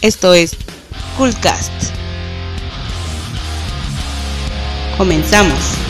[0.00, 0.56] Esto es
[1.16, 1.72] Coolcast.
[4.96, 5.87] Comenzamos.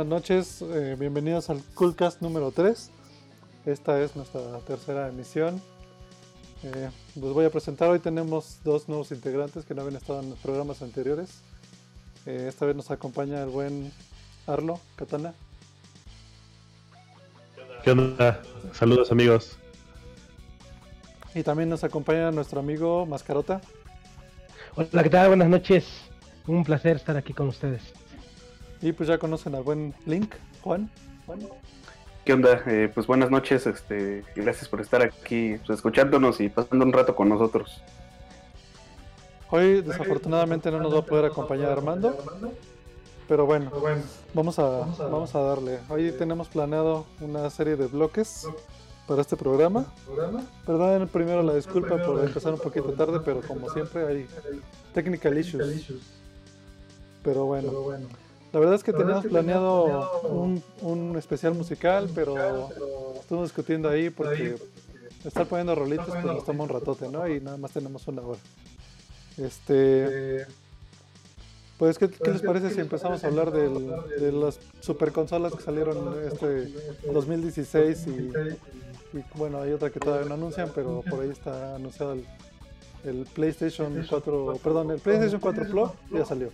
[0.00, 0.62] Buenas noches.
[0.62, 2.90] eh, bienvenidos al Coolcast número 3.
[3.66, 5.60] Esta es nuestra tercera emisión.
[6.62, 7.90] Eh, los voy a presentar.
[7.90, 11.42] Hoy tenemos dos nuevos integrantes que no habían estado en los programas anteriores.
[12.24, 13.92] Eh, esta vez nos acompaña el buen
[14.46, 15.34] Arlo Katana.
[17.84, 18.40] ¿Qué onda?
[18.72, 19.58] Saludos amigos.
[21.34, 23.60] Y también nos acompaña nuestro amigo Mascarota.
[24.76, 25.28] Hola, ¿qué tal?
[25.28, 25.86] Buenas noches.
[26.46, 27.99] Un placer estar aquí con ustedes.
[28.82, 30.90] Y pues ya conocen al buen Link, Juan.
[31.26, 31.40] Juan.
[32.24, 32.62] ¿Qué onda?
[32.66, 36.92] Eh, pues buenas noches, este, y gracias por estar aquí, pues, escuchándonos y pasando un
[36.92, 37.82] rato con nosotros.
[39.50, 42.16] Hoy desafortunadamente no nos va a poder acompañar Armando.
[43.26, 43.70] Pero bueno,
[44.34, 45.78] vamos a, vamos a darle.
[45.88, 48.48] Hoy tenemos planeado una serie de bloques
[49.06, 49.86] para este programa.
[50.66, 54.26] Perdonen primero la disculpa por empezar un poquito tarde, pero como siempre hay
[54.94, 56.08] technical issues.
[57.22, 57.72] Pero bueno,
[58.52, 62.34] la verdad es que teníamos planeado un, un especial musical, pero
[63.20, 64.56] estuvimos discutiendo ahí porque
[65.24, 67.28] estar poniendo rolitos pues nos toma un ratote, ¿no?
[67.28, 68.38] Y nada más tenemos una hora.
[69.38, 70.46] Este.
[71.78, 73.90] Pues, ¿qué, qué les parece si empezamos a hablar del-
[74.20, 76.68] de las super consolas que salieron este
[77.10, 78.10] 2016 y,
[79.16, 82.26] y, bueno, hay otra que todavía no anuncian, pero por ahí está anunciado el,
[83.04, 86.50] el PlayStation 4, perdón, el PlayStation 4 Pro ya salió.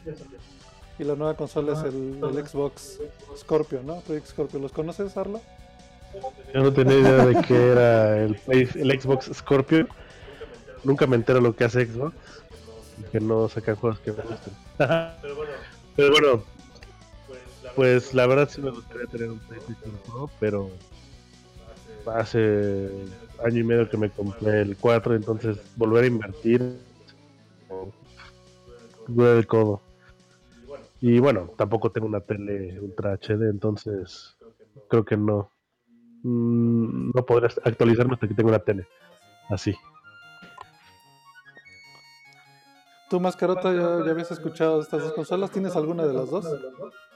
[0.98, 3.00] Y la nueva consola es el, el Xbox
[3.36, 4.00] Scorpio, ¿no?
[4.00, 5.40] Project Scorpio, ¿los conoces, Arlo?
[6.54, 9.86] Yo no tenía idea de que era el, Xbox Scorpio.
[10.84, 12.14] Nunca me entero lo que hace Xbox.
[12.98, 14.54] y Que no sacan juegos que me gusten.
[15.96, 16.42] pero bueno,
[17.74, 20.70] pues la verdad sí me gustaría tener un PlayStation Pro, pero
[22.06, 22.88] hace
[23.44, 26.78] año y medio que me compré el 4, entonces volver a invertir
[29.08, 29.80] duele el codo.
[31.08, 34.36] Y bueno, tampoco tengo una tele Ultra HD, entonces
[34.90, 35.52] creo que no.
[36.24, 38.88] Mm, No podré actualizarme hasta que tenga una tele.
[39.48, 39.72] Así.
[43.08, 45.52] ¿Tú, Mascarota, ya, ya habías escuchado de estas dos consolas?
[45.52, 46.44] ¿Tienes alguna de las dos?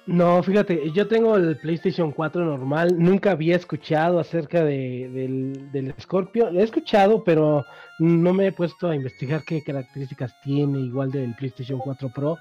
[0.06, 2.94] No, fíjate, yo tengo el PlayStation 4 normal.
[2.96, 6.48] Nunca había escuchado acerca de, del, del Scorpio.
[6.52, 7.64] Lo he escuchado, pero
[7.98, 12.38] no me he puesto a investigar qué características tiene, igual del PlayStation 4 Pro.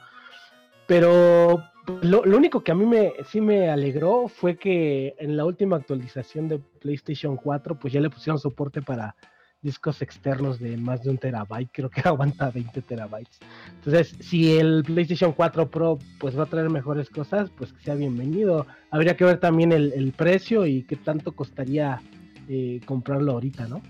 [0.89, 1.63] Pero
[2.01, 6.47] lo, único que a mí me, sí me alegró fue que en la última actualización
[6.47, 9.15] de PlayStation 4, pues ya le pusieron soporte para
[9.61, 13.37] discos externos de más de un terabyte, creo que aguanta 20 terabytes.
[13.75, 17.93] Entonces, si el PlayStation 4 Pro pues va a traer mejores cosas, pues que sea
[17.93, 18.65] bienvenido.
[18.89, 22.01] Habría que ver también el, el precio y qué tanto costaría
[22.47, 23.83] eh, comprarlo ahorita, ¿no?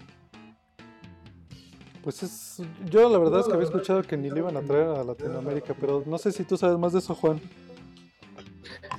[2.09, 2.63] Pues es.
[2.89, 5.75] Yo la verdad es que había escuchado que ni lo iban a traer a Latinoamérica,
[5.79, 7.39] pero no sé si tú sabes más de eso, Juan.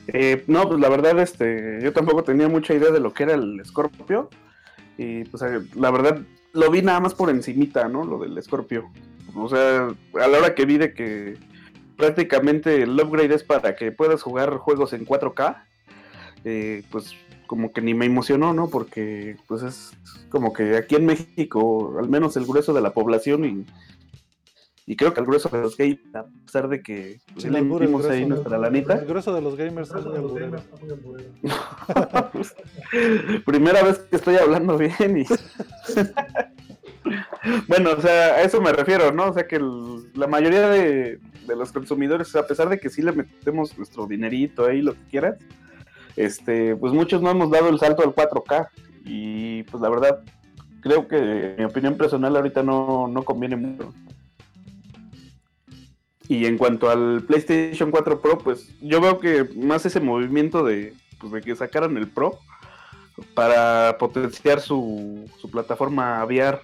[0.07, 3.35] Eh, no, pues la verdad, este, yo tampoco tenía mucha idea de lo que era
[3.35, 4.31] el Scorpio.
[4.97, 6.21] Y pues eh, la verdad,
[6.53, 8.05] lo vi nada más por encimita, ¿no?
[8.05, 8.89] Lo del Scorpio.
[9.35, 11.37] O sea, a la hora que vi de que
[11.97, 15.65] prácticamente el upgrade es para que puedas jugar juegos en 4K,
[16.45, 17.13] eh, pues
[17.47, 18.69] como que ni me emocionó, ¿no?
[18.71, 19.93] Porque pues es
[20.29, 23.67] como que aquí en México, al menos el grueso de la población y,
[24.87, 27.59] y creo que el grueso de los gays, a pesar de que pues, Sí, le
[27.59, 31.43] albur, el metimos ahí grueso, nuestra El lanita, grueso de los gamers es muy.
[33.45, 35.25] Primera vez que estoy hablando bien y...
[37.69, 39.31] bueno, o sea, a eso me refiero, ¿no?
[39.31, 43.03] O sea que el- la mayoría de, de los consumidores, a pesar de que sí
[43.03, 45.37] le metemos nuestro dinerito ahí, lo que quieras,
[46.17, 48.69] este, pues muchos no hemos dado el salto al 4K
[49.05, 50.23] y pues la verdad
[50.81, 53.93] creo que mi opinión personal ahorita no, no conviene mucho.
[56.29, 60.95] Y en cuanto al PlayStation 4 Pro, pues yo veo que más ese movimiento de,
[61.19, 62.39] pues, de que sacaran el Pro
[63.35, 66.61] para potenciar su, su plataforma VR.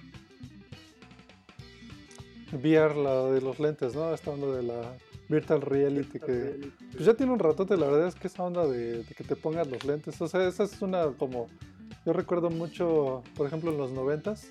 [2.53, 4.13] VR, la de los lentes, ¿no?
[4.13, 4.93] Esta onda de la
[5.29, 9.03] Virtual Reality que pues ya tiene un ratote, la verdad es que esa onda de,
[9.03, 11.47] de que te pongas los lentes, o sea, esa es una como
[12.05, 14.47] yo recuerdo mucho, por ejemplo, en los noventas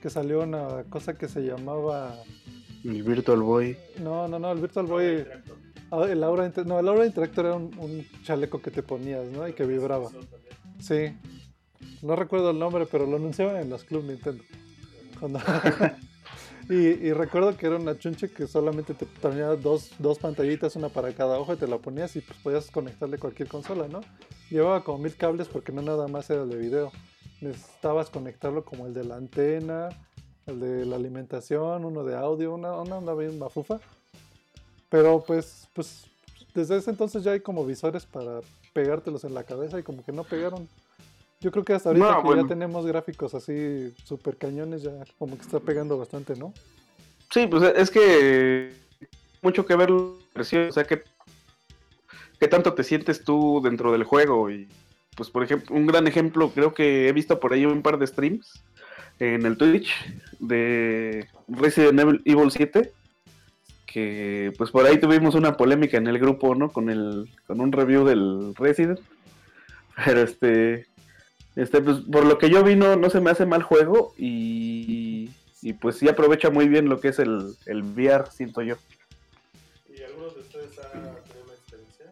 [0.00, 2.14] que salió una cosa que se llamaba
[2.84, 3.76] El Virtual Boy.
[4.00, 5.26] no, no, no, el Virtual Boy
[5.90, 9.46] ah, el Aura no, el Aura Interactor era un, un chaleco que te ponías, ¿no?
[9.46, 10.10] Y que vibraba.
[10.80, 11.14] Sí,
[12.02, 14.42] no recuerdo el nombre, pero lo anunciaban en los Club Nintendo.
[15.20, 15.40] Cuando-
[16.68, 20.88] y, y recuerdo que era una chunche que solamente te tenía dos, dos pantallitas, una
[20.88, 24.00] para cada ojo, y te la ponías y pues podías conectarle cualquier consola, ¿no?
[24.50, 26.92] Llevaba como mil cables porque no nada más era el de video.
[27.40, 29.88] Necesitabas conectarlo como el de la antena,
[30.46, 33.80] el de la alimentación, uno de audio, una, una onda bien mafufa.
[34.88, 36.06] Pero pues, pues
[36.54, 38.40] desde ese entonces ya hay como visores para
[38.72, 40.68] pegártelos en la cabeza y como que no pegaron.
[41.44, 42.42] Yo creo que hasta ahorita No, que bueno.
[42.42, 46.54] ya tenemos gráficos así super cañones, ya como que está pegando bastante, ¿no?
[47.30, 48.72] Sí, pues es que
[49.42, 51.02] mucho que ver o sea, que
[52.40, 54.68] qué tanto te sientes tú dentro del juego y
[55.18, 58.06] pues por ejemplo, un gran ejemplo, creo que he visto por ahí un par de
[58.06, 58.64] streams
[59.18, 59.90] en el Twitch
[60.40, 62.90] de Resident Evil, Evil 7
[63.84, 66.72] que pues por ahí tuvimos una polémica en el grupo, ¿no?
[66.72, 68.98] Con el con un review del Resident.
[70.04, 70.86] Pero este
[71.56, 75.30] este pues por lo que yo vi no, no se me hace mal juego y
[75.64, 78.76] y pues sí aprovecha muy bien lo que es el, el VR, siento yo.
[79.88, 82.06] ¿Y algunos de ustedes han tenido una experiencia?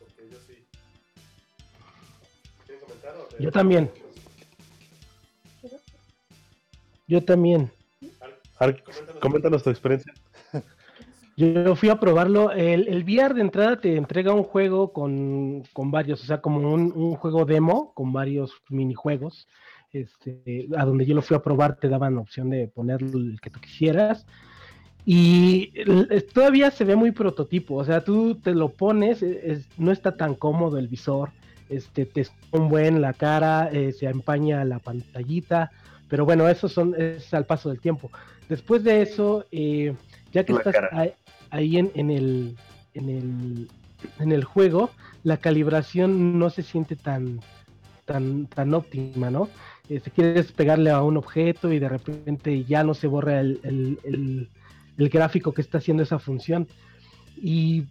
[0.00, 0.64] Porque yo sí.
[2.66, 3.14] ¿Quieren comentar?
[3.14, 3.88] o Yo también.
[7.06, 7.70] Yo también.
[9.20, 10.12] Coméntanos tu experiencia.
[11.38, 12.50] Yo fui a probarlo.
[12.50, 16.58] El, el VR de entrada te entrega un juego con, con varios, o sea, como
[16.74, 19.46] un, un juego demo con varios minijuegos.
[19.92, 23.50] Este, a donde yo lo fui a probar te daban opción de poner el que
[23.50, 24.26] tú quisieras.
[25.06, 25.72] Y
[26.34, 30.34] todavía se ve muy prototipo, o sea, tú te lo pones, e- no está tan
[30.34, 31.30] cómodo el visor,
[31.70, 35.70] este, te es un buen la cara, eh, se empaña la pantallita,
[36.10, 38.10] pero bueno, eso son, es al paso del tiempo.
[38.50, 39.94] Después de eso, eh,
[40.32, 41.12] ya que La estás ahí,
[41.50, 42.56] ahí en, en el,
[42.94, 43.68] en, el,
[44.18, 44.90] en el juego,
[45.24, 47.40] la calibración no se siente tan,
[48.04, 49.48] tan, tan óptima, ¿no?
[49.88, 53.60] Eh, si quieres pegarle a un objeto y de repente ya no se borra el,
[53.62, 54.48] el- el-
[54.98, 56.66] el gráfico que está haciendo esa función.
[57.36, 57.84] Y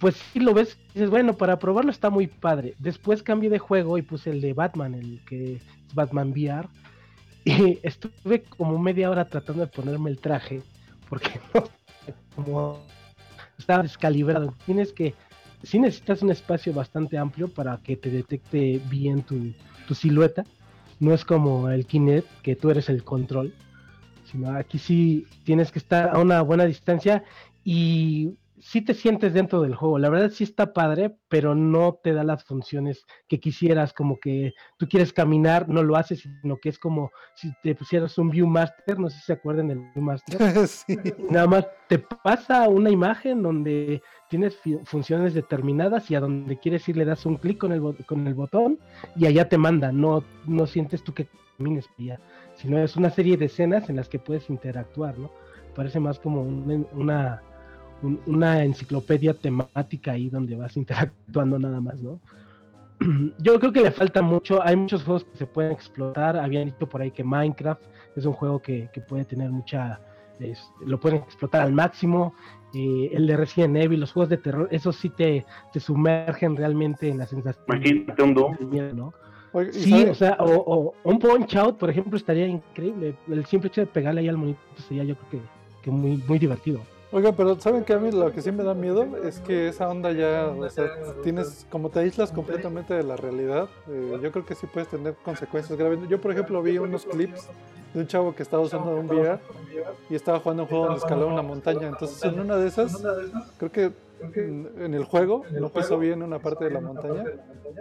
[0.00, 2.74] pues si lo ves, dices, bueno, para probarlo está muy padre.
[2.78, 5.62] Después cambié de juego y puse el de Batman, el que es
[5.94, 6.68] Batman VR.
[7.44, 10.62] Y estuve como media hora tratando de ponerme el traje,
[11.08, 11.40] porque
[12.36, 12.80] como
[13.58, 14.54] estaba descalibrado.
[14.64, 15.14] Tienes que,
[15.62, 19.52] si necesitas un espacio bastante amplio para que te detecte bien tu,
[19.86, 20.44] tu silueta.
[20.98, 23.52] No es como el Kinect, que tú eres el control,
[24.24, 27.22] sino aquí sí tienes que estar a una buena distancia
[27.64, 29.98] y sí te sientes dentro del juego.
[29.98, 34.52] La verdad sí está padre, pero no te da las funciones que quisieras, como que
[34.78, 38.98] tú quieres caminar, no lo haces, sino que es como si te pusieras un Viewmaster,
[38.98, 40.38] no sé si se acuerdan del Viewmaster.
[40.68, 40.98] sí.
[41.30, 46.96] Nada más te pasa una imagen donde tienes funciones determinadas y a donde quieres ir
[46.96, 48.78] le das un clic con el, con el botón
[49.14, 49.92] y allá te manda.
[49.92, 52.20] No, no sientes tú que camines allá,
[52.56, 55.30] sino es una serie de escenas en las que puedes interactuar, ¿no?
[55.74, 57.42] Parece más como un- una,
[58.02, 62.20] un- una enciclopedia temática ahí donde vas interactuando nada más, ¿no?
[63.38, 66.86] Yo creo que le falta mucho, hay muchos juegos que se pueden explotar, habían dicho
[66.88, 67.82] por ahí que Minecraft
[68.16, 70.00] es un juego que, que puede tener mucha,
[70.40, 72.34] es- lo pueden explotar al máximo,
[72.74, 77.08] eh, el de Resident Evil, los juegos de terror, esos sí te, te sumergen realmente
[77.08, 78.56] en la sensación Imagínate un Doom.
[78.58, 79.14] de miedo, ¿no?
[79.52, 83.14] Oye, ¿y Sí, o sea, o, o un punch out, por ejemplo, estaría increíble.
[83.28, 85.40] El simple hecho de pegarle ahí al monito sería yo creo que,
[85.82, 86.80] que muy, muy divertido.
[87.12, 89.06] Oiga, pero ¿saben que a mí lo que sí me da miedo?
[89.24, 90.90] Es que esa onda ya, o sea,
[91.22, 95.14] tienes, como te aíslas completamente de la realidad, eh, yo creo que sí puedes tener
[95.24, 96.00] consecuencias graves.
[96.08, 97.48] Yo, por ejemplo, vi unos clips
[97.94, 99.38] de un chavo que estaba usando un VR
[100.10, 101.86] y estaba jugando un juego donde escalaba una montaña.
[101.86, 103.00] Entonces, en una de esas,
[103.58, 107.24] creo que en el juego no pisó bien una parte de la montaña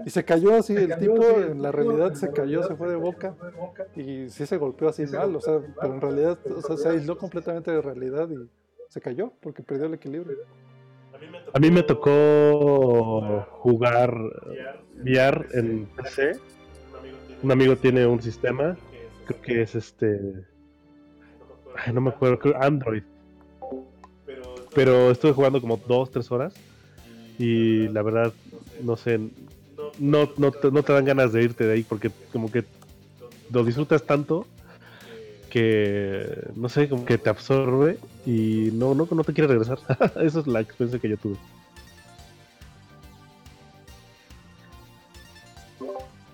[0.06, 0.76] y se cayó así.
[0.76, 3.34] El tipo en la realidad se cayó, se fue de boca
[3.96, 6.38] y sí se golpeó así mal, o sea, pero en realidad,
[6.78, 8.48] se aisló completamente de realidad y
[8.96, 10.38] se cayó porque perdió el equilibrio.
[11.54, 14.16] A mí me tocó jugar
[15.04, 16.40] VR en PC.
[17.44, 18.78] Un amigo tiene un sistema,
[19.26, 20.46] creo que es este.
[21.76, 23.04] Ay, no me acuerdo, creo Android.
[24.74, 26.54] Pero estuve jugando como dos, tres horas.
[27.38, 28.32] Y la verdad,
[28.82, 29.20] no sé,
[30.00, 32.64] no, no, te, no te dan ganas de irte de ahí porque como que
[33.52, 34.48] lo disfrutas tanto
[35.50, 39.80] que, no sé, como que te absorbe y no, no, no te quiere regresar.
[40.22, 41.38] Esa es la experiencia que yo tuve.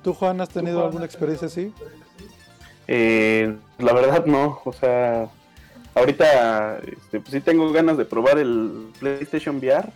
[0.03, 1.71] ¿Tú, Juan, has tenido alguna experiencia así?
[2.87, 5.29] Eh, la verdad no, o sea,
[5.93, 9.89] ahorita este, pues sí tengo ganas de probar el PlayStation VR.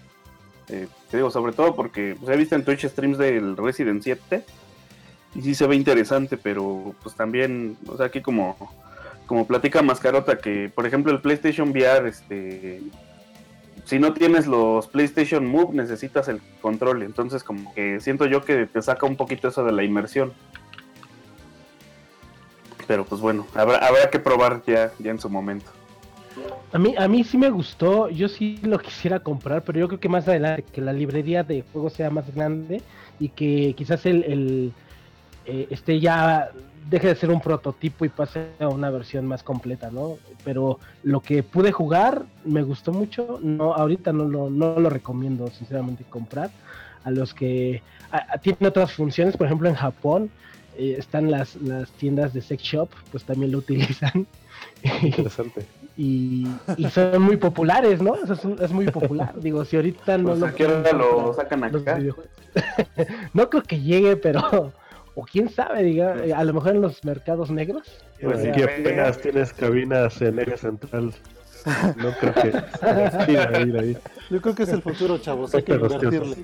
[0.69, 4.43] Eh, te digo, sobre todo porque pues, he visto en Twitch streams del Resident 7
[5.35, 8.55] y sí se ve interesante, pero pues también, o sea, aquí como,
[9.25, 12.81] como platica Mascarota, que por ejemplo el PlayStation VR, este,
[13.85, 18.65] si no tienes los PlayStation Move, necesitas el control, entonces como que siento yo que
[18.65, 20.33] te saca un poquito eso de la inmersión.
[22.87, 25.71] Pero pues bueno, habrá, habrá que probar ya, ya en su momento.
[26.71, 29.99] A mí, a mí sí me gustó, yo sí lo quisiera comprar, pero yo creo
[29.99, 32.81] que más adelante, que la librería de juegos sea más grande
[33.19, 34.73] y que quizás el, el
[35.45, 36.49] eh, este ya
[36.89, 40.17] deje de ser un prototipo y pase a una versión más completa, ¿no?
[40.43, 45.47] Pero lo que pude jugar me gustó mucho, no ahorita no lo, no lo recomiendo
[45.49, 46.51] sinceramente comprar.
[47.03, 47.81] A los que
[48.41, 50.29] tienen otras funciones, por ejemplo en Japón
[50.77, 54.27] eh, están las, las tiendas de sex shop, pues también lo utilizan.
[55.01, 55.65] Interesante.
[55.97, 56.47] y,
[56.77, 58.11] y son muy populares, ¿no?
[58.11, 59.33] O sea, es, es muy popular.
[59.39, 61.99] Digo, si ahorita no Pues, lo ¿a lo sacan acá?
[63.33, 64.71] no creo que llegue, pero
[65.15, 67.87] o quién sabe, diga, a lo mejor en los mercados negros.
[68.21, 68.79] Pues sí, Aquí a ver.
[68.81, 71.11] apenas tienes cabinas en Eje Central.
[71.97, 72.51] No creo que.
[73.25, 73.97] Sí, ahí.
[74.29, 75.55] Yo creo que es el futuro, chavos.
[75.55, 76.35] Hay que invertirle.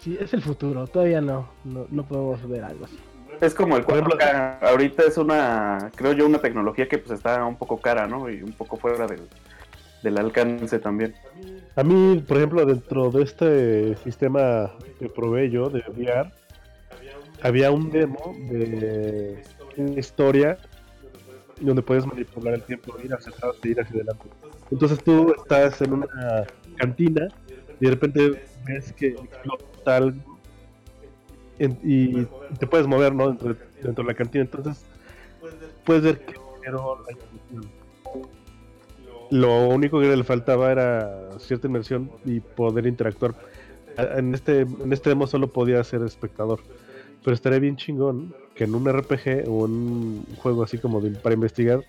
[0.00, 2.98] Sí, es el futuro, todavía no, no, no podemos ver algo así.
[3.40, 4.58] Es como el Por ejemplo- 4K.
[4.62, 8.30] Ahorita es una, creo yo, una tecnología que pues está un poco cara, ¿no?
[8.30, 9.20] Y un poco fuera del,
[10.02, 11.14] del alcance también.
[11.76, 16.30] A mí, por ejemplo, dentro de este sistema que probé yo de VR,
[17.42, 19.42] había un demo de
[19.76, 20.58] una historia
[21.60, 24.24] donde puedes manipular el tiempo, ir hacia atrás ir hacia adelante.
[24.70, 27.28] Entonces tú estás en una cantina
[27.80, 30.38] y de repente ves que explota algo
[31.58, 32.24] y
[32.58, 33.28] te puedes mover ¿no?
[33.28, 34.44] dentro, de, dentro de la cantina.
[34.44, 34.84] Entonces
[35.84, 36.34] puedes ver que.
[39.30, 43.34] Lo único que le faltaba era cierta inmersión y poder interactuar.
[43.96, 46.60] En este, en este demo solo podía ser espectador.
[47.24, 51.34] Pero estaría bien chingón que en un RPG o un juego así como de, para
[51.34, 51.82] investigar,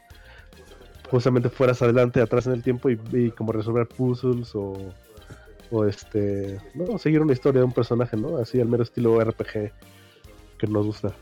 [1.09, 4.73] justamente fueras adelante, atrás en el tiempo y, y como resolver puzzles o,
[5.71, 8.37] o este, no, seguir una historia de un personaje, ¿no?
[8.37, 9.71] Así al mero estilo RPG
[10.57, 11.13] que nos gusta.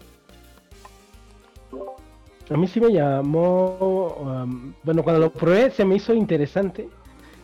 [2.49, 6.87] A mí sí me llamó, um, bueno, cuando lo probé se me hizo interesante.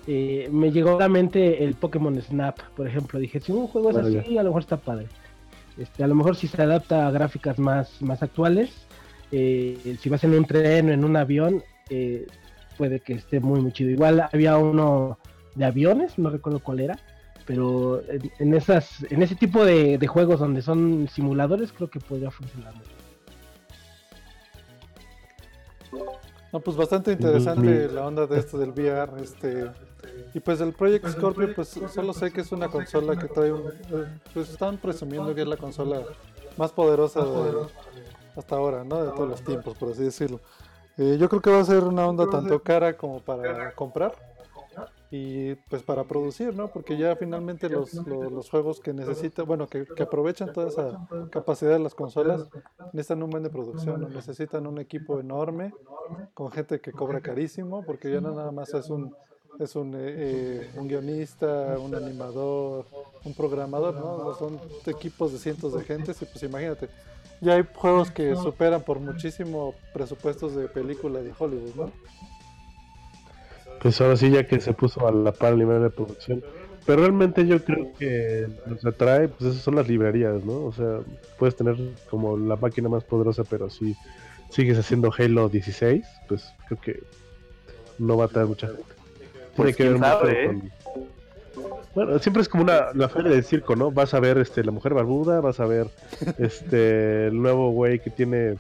[0.08, 3.20] Eh, me llegó a la mente el Pokémon Snap, por ejemplo.
[3.20, 5.08] Dije, si un juego es así, a lo mejor está padre.
[5.78, 8.72] Este, a lo mejor si se adapta a gráficas más, más actuales,
[9.32, 12.28] eh, si vas en un tren o en un avión, eh,
[12.78, 13.90] puede que esté muy, muy chido.
[13.90, 15.18] Igual había uno
[15.56, 17.00] de aviones, no recuerdo cuál era,
[17.46, 22.00] pero en, en esas, en ese tipo de, de juegos donde son simuladores, creo que
[22.00, 22.92] podría funcionar mucho.
[26.52, 29.72] No, pues bastante interesante la onda de esto del VR, este
[30.34, 33.68] y pues el Project Scorpio, pues solo sé que es una consola que trae un,
[33.68, 36.02] eh, pues están presumiendo que es la consola
[36.58, 37.68] más poderosa de,
[38.36, 39.04] hasta ahora, ¿no?
[39.04, 40.40] De todos los tiempos, por así decirlo.
[40.98, 44.14] Eh, yo creo que va a ser una onda tanto cara como para comprar
[45.12, 46.70] y pues para producir, ¿no?
[46.70, 51.08] Porque ya finalmente los, los, los juegos que necesitan, bueno, que, que aprovechan toda esa
[51.30, 52.50] capacidad de las consolas,
[52.94, 54.10] necesitan un buen de producción, ¿no?
[54.10, 55.72] necesitan un equipo enorme
[56.34, 59.16] con gente que cobra carísimo, porque ya no nada más es un
[59.60, 62.86] es un, eh, eh, un guionista, un animador,
[63.24, 64.34] un programador, ¿no?
[64.36, 66.90] Son equipos de cientos de gentes y pues imagínate,
[67.42, 71.92] ya hay juegos que superan por muchísimo presupuestos de películas de Hollywood, ¿no?
[73.82, 76.44] Pues ahora sí, ya que se puso a la par el nivel de producción.
[76.86, 78.48] Pero realmente yo creo que
[78.82, 80.66] que atrae, pues esas son las librerías, ¿no?
[80.66, 81.00] O sea,
[81.38, 81.78] puedes tener
[82.10, 83.96] como la máquina más poderosa, pero si
[84.50, 87.04] sigues haciendo Halo 16, pues creo que
[88.00, 89.03] no va a atraer mucha gente.
[89.56, 90.48] Pues, Tiene que ver mucho sabe, ¿eh?
[90.48, 90.72] con...
[91.96, 93.92] Bueno, siempre es como una la feria del circo, ¿no?
[93.92, 95.90] Vas a ver este la mujer barbuda, vas a ver
[96.40, 98.58] este el nuevo güey que tiene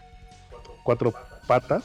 [0.84, 1.14] cuatro
[1.48, 1.84] patas.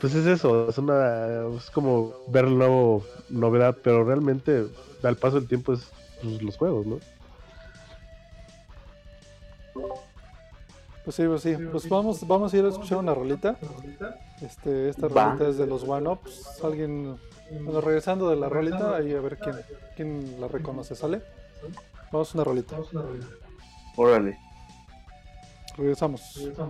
[0.00, 4.66] Pues es eso, es una es como ver la nuevo novedad, pero realmente
[5.02, 5.90] al paso del tiempo es
[6.22, 6.98] pues, los juegos, ¿no?
[11.04, 13.56] Pues sí, pues sí, pues vamos, vamos a ir a escuchar una rolita.
[14.42, 15.26] Este, esta Va.
[15.26, 16.60] rolita es de los One Ups.
[16.64, 17.16] Alguien,
[17.50, 19.56] bueno, regresando de la rolita, ahí a ver quién,
[19.96, 21.22] quién la reconoce, ¿sale?
[22.12, 22.76] Vamos a una rolita.
[23.96, 24.38] Órale.
[25.76, 26.36] Regresamos.
[26.36, 26.68] Estás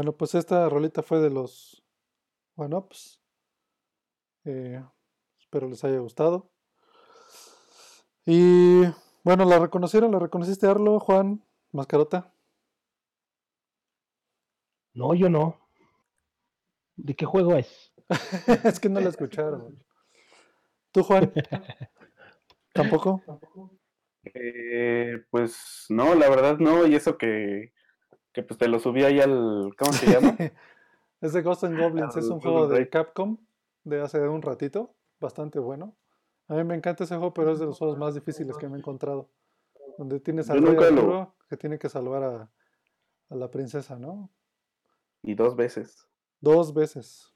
[0.00, 1.84] Bueno, pues esta rolita fue de los
[2.56, 3.20] One Ups.
[4.46, 4.82] Eh,
[5.38, 6.50] espero les haya gustado.
[8.24, 8.80] Y
[9.24, 10.10] bueno, ¿la reconocieron?
[10.12, 12.32] ¿La reconociste, Arlo, Juan, Mascarota?
[14.94, 15.60] No, yo no.
[16.96, 17.92] ¿De qué juego es?
[18.64, 19.84] es que no la escucharon.
[20.92, 21.30] ¿Tú, Juan?
[22.72, 23.22] ¿Tampoco?
[24.32, 27.74] Eh, pues no, la verdad no, y eso que,
[28.32, 30.36] que pues te lo subí ahí al, ¿cómo se llama?
[31.20, 32.88] es de Ghost and Goblins, es un juego de.
[32.88, 33.38] Capcom
[33.84, 35.96] de hace un ratito, bastante bueno.
[36.48, 38.76] A mí me encanta ese juego, pero es de los juegos más difíciles que me
[38.76, 39.28] he encontrado.
[39.98, 42.50] Donde tienes al rey lo- que tiene que salvar a,
[43.30, 44.30] a la princesa, ¿no?
[45.22, 46.06] Y dos veces.
[46.40, 47.32] Dos veces.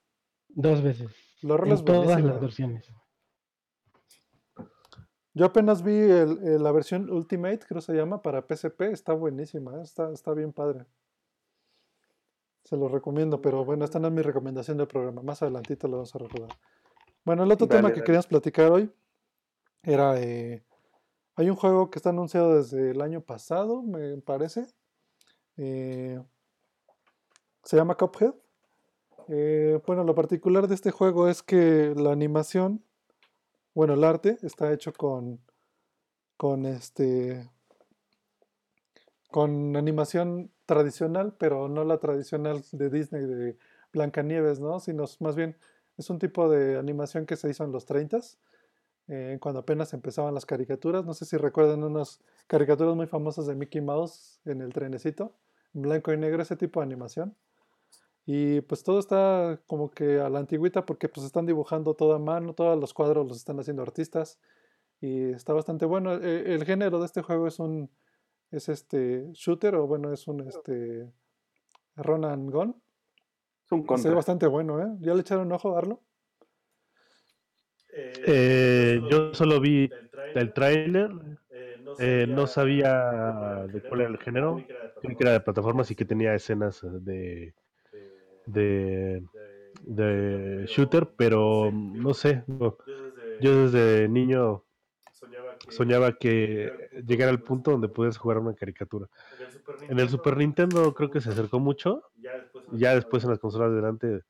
[0.48, 1.10] Dos veces.
[1.42, 2.90] La rola En es todas las versiones.
[5.34, 8.82] Yo apenas vi el- el- la versión Ultimate, creo se llama, para PSP.
[8.92, 9.82] Está buenísima, ¿eh?
[9.82, 10.86] está, está bien padre.
[12.64, 15.22] Se lo recomiendo, pero bueno, esta no es mi recomendación del programa.
[15.22, 16.56] Más adelantito lo vamos a recordar.
[17.24, 18.04] Bueno, el otro tema que dale.
[18.04, 18.90] queríamos platicar hoy
[19.82, 20.20] era...
[20.20, 20.64] eh,
[21.36, 24.66] hay un juego que está anunciado desde el año pasado, me parece.
[25.56, 26.22] eh,
[27.64, 28.34] se llama Cuphead.
[29.28, 32.84] Eh, bueno, lo particular de este juego es que la animación
[33.74, 35.40] bueno, el arte está hecho con,
[36.36, 37.50] con este,
[39.30, 43.58] con animación tradicional, pero no la tradicional de Disney de
[43.92, 44.80] Blancanieves, ¿no?
[44.80, 45.56] Sino más bien
[45.96, 48.38] es un tipo de animación que se hizo en los 30s,
[49.08, 51.04] eh, cuando apenas empezaban las caricaturas.
[51.04, 55.32] No sé si recuerdan unas caricaturas muy famosas de Mickey Mouse en el trenecito,
[55.74, 57.34] en blanco y negro, ese tipo de animación.
[58.26, 62.18] Y pues todo está como que a la antigüita porque pues están dibujando todo a
[62.18, 64.38] mano, todos los cuadros los están haciendo artistas
[65.00, 66.14] y está bastante bueno.
[66.14, 67.90] E- El, género de este juego es un
[68.50, 71.12] es este shooter o bueno, es un este
[71.96, 72.82] run and gun.
[73.64, 74.14] Es un Se ve contra.
[74.14, 74.96] bastante bueno, ¿eh?
[75.00, 76.00] ¿Ya le echaron un ojo, Arlo?
[78.26, 79.92] Eh, yo solo vi
[80.34, 81.10] el tráiler,
[81.98, 84.64] eh, no sabía de cuál era el género,
[85.00, 87.54] creí que era de plataformas y que tenía escenas eh, de,
[88.46, 89.22] de,
[90.66, 92.44] shooter, pero no sé,
[93.40, 94.64] yo desde niño
[95.68, 96.72] soñaba que
[97.06, 99.08] llegara al punto donde puedes jugar una caricatura.
[99.88, 102.02] En el Super Nintendo creo que se acercó mucho,
[102.72, 104.20] ya después en las consolas de delante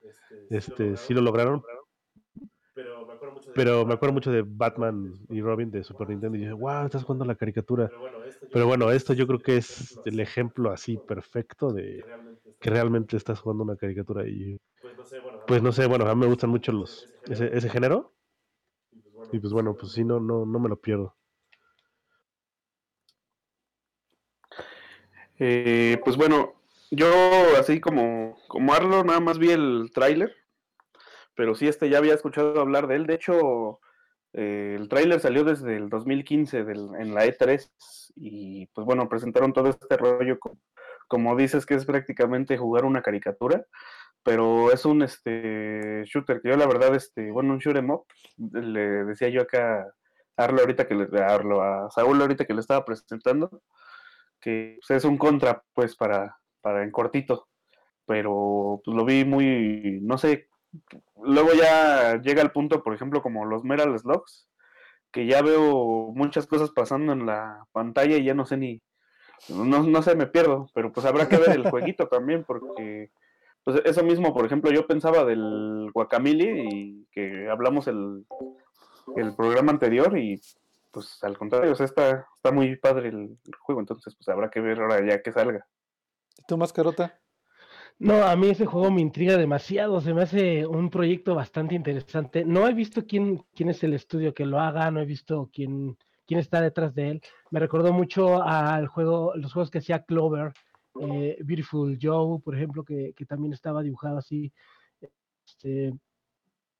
[0.51, 1.63] este, sí lo lograron,
[3.55, 7.05] pero me acuerdo mucho de Batman y Robin de Super Nintendo y dije, wow, estás
[7.05, 7.91] jugando la caricatura.
[8.53, 12.05] Pero bueno, esto yo creo que es el ejemplo así perfecto de
[12.65, 14.59] que realmente estás jugando una caricatura y
[15.47, 18.15] pues no sé, bueno, a mí me gustan mucho los ese, ese género
[19.31, 21.15] y pues bueno, pues sí, no, no, no me lo pierdo.
[25.39, 26.55] Eh, pues bueno,
[26.91, 27.07] yo
[27.59, 30.35] así como, como Arlo, nada más vi el tráiler,
[31.35, 33.07] pero sí, este ya había escuchado hablar de él.
[33.07, 33.81] De hecho,
[34.33, 37.73] eh, el tráiler salió desde el 2015 del- en la E3
[38.17, 40.59] y pues bueno, presentaron todo este rollo, co-
[41.09, 43.67] como dices, que es prácticamente jugar una caricatura,
[44.23, 48.07] pero es un este shooter que yo la verdad, este, bueno, un shoot 'em up,
[48.39, 49.83] le decía yo acá
[50.37, 53.63] a Arlo ahorita que le, Arlo, a Saúl ahorita que le estaba presentando,
[54.41, 57.49] que pues, es un contra, pues, para, para en cortito.
[58.07, 60.49] Pero pues, lo vi muy, no sé,
[61.23, 64.49] luego ya llega el punto, por ejemplo, como los Metal Slugs,
[65.13, 68.83] que ya veo muchas cosas pasando en la pantalla y ya no sé ni,
[69.49, 73.11] no, no sé, me pierdo, pero pues habrá que ver el jueguito también, porque
[73.65, 78.27] pues eso mismo, por ejemplo, yo pensaba del Guacamole y que hablamos el,
[79.17, 80.41] el programa anterior y
[80.91, 84.51] pues al contrario, o sea, está, está muy padre el, el juego, entonces pues habrá
[84.51, 85.67] que ver ahora ya que salga.
[86.39, 87.19] ¿Y tú, Mascarota?
[87.99, 92.45] No, a mí ese juego me intriga demasiado, se me hace un proyecto bastante interesante.
[92.45, 95.97] No he visto quién, quién es el estudio que lo haga, no he visto quién,
[96.27, 97.23] quién está detrás de él.
[97.51, 100.53] Me recordó mucho al juego, los juegos que hacía Clover,
[101.01, 104.53] eh, Beautiful Joe, por ejemplo, que, que también estaba dibujado así.
[105.47, 105.93] Este,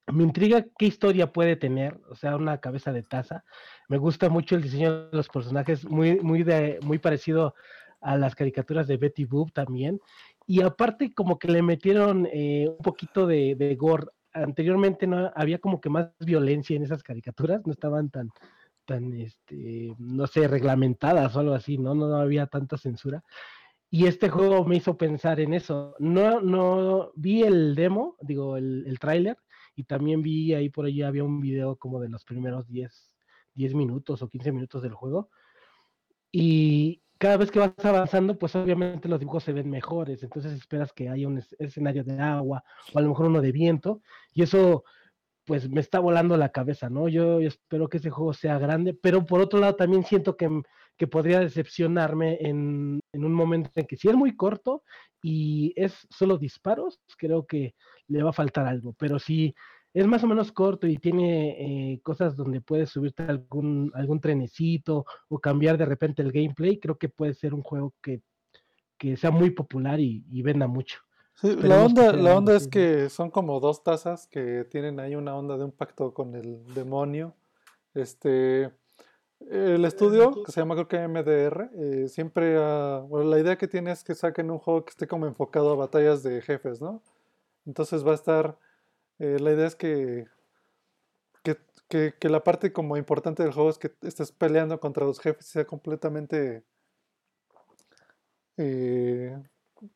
[0.07, 3.43] me intriga qué historia puede tener, o sea, una cabeza de taza.
[3.89, 7.55] Me gusta mucho el diseño de los personajes, muy, muy, de, muy parecido
[8.01, 9.99] a las caricaturas de Betty Boop también.
[10.45, 14.07] Y aparte como que le metieron eh, un poquito de, de, gore.
[14.31, 18.29] Anteriormente no había como que más violencia en esas caricaturas, no estaban tan,
[18.85, 21.95] tan, este, no sé, reglamentadas o algo así, ¿no?
[21.95, 23.23] No había tanta censura.
[23.89, 25.95] Y este juego me hizo pensar en eso.
[25.99, 29.37] No, no vi el demo, digo, el, el tráiler,
[29.75, 33.11] y también vi ahí por allí había un video como de los primeros 10,
[33.53, 35.29] 10 minutos o 15 minutos del juego.
[36.31, 40.91] Y cada vez que vas avanzando, pues obviamente los dibujos se ven mejores, entonces esperas
[40.93, 44.01] que haya un es- escenario de agua o a lo mejor uno de viento,
[44.33, 44.83] y eso
[45.45, 47.07] pues me está volando la cabeza, ¿no?
[47.07, 50.49] Yo espero que ese juego sea grande, pero por otro lado también siento que,
[50.97, 54.83] que podría decepcionarme en, en un momento en que si es muy corto
[55.21, 57.75] y es solo disparos, creo que
[58.07, 59.55] le va a faltar algo, pero si
[59.93, 65.05] es más o menos corto y tiene eh, cosas donde puedes subirte algún, algún trenecito
[65.29, 68.21] o cambiar de repente el gameplay, creo que puede ser un juego que,
[68.97, 71.04] que sea muy popular y venda mucho.
[71.35, 75.15] Sí, la que onda, la onda es que son como dos tazas que tienen ahí
[75.15, 77.33] una onda de un pacto con el demonio.
[77.93, 78.71] Este,
[79.49, 83.67] el estudio, que se llama creo que MDR, eh, siempre ha- bueno, la idea que
[83.67, 87.01] tiene es que saquen un juego que esté como enfocado a batallas de jefes, ¿no?
[87.65, 88.57] Entonces va a estar,
[89.19, 90.27] eh, la idea es que,
[91.43, 91.57] que,
[91.89, 95.47] que- que la parte como importante del juego es que estés peleando contra los jefes
[95.47, 96.63] y sea completamente
[98.57, 99.37] eh,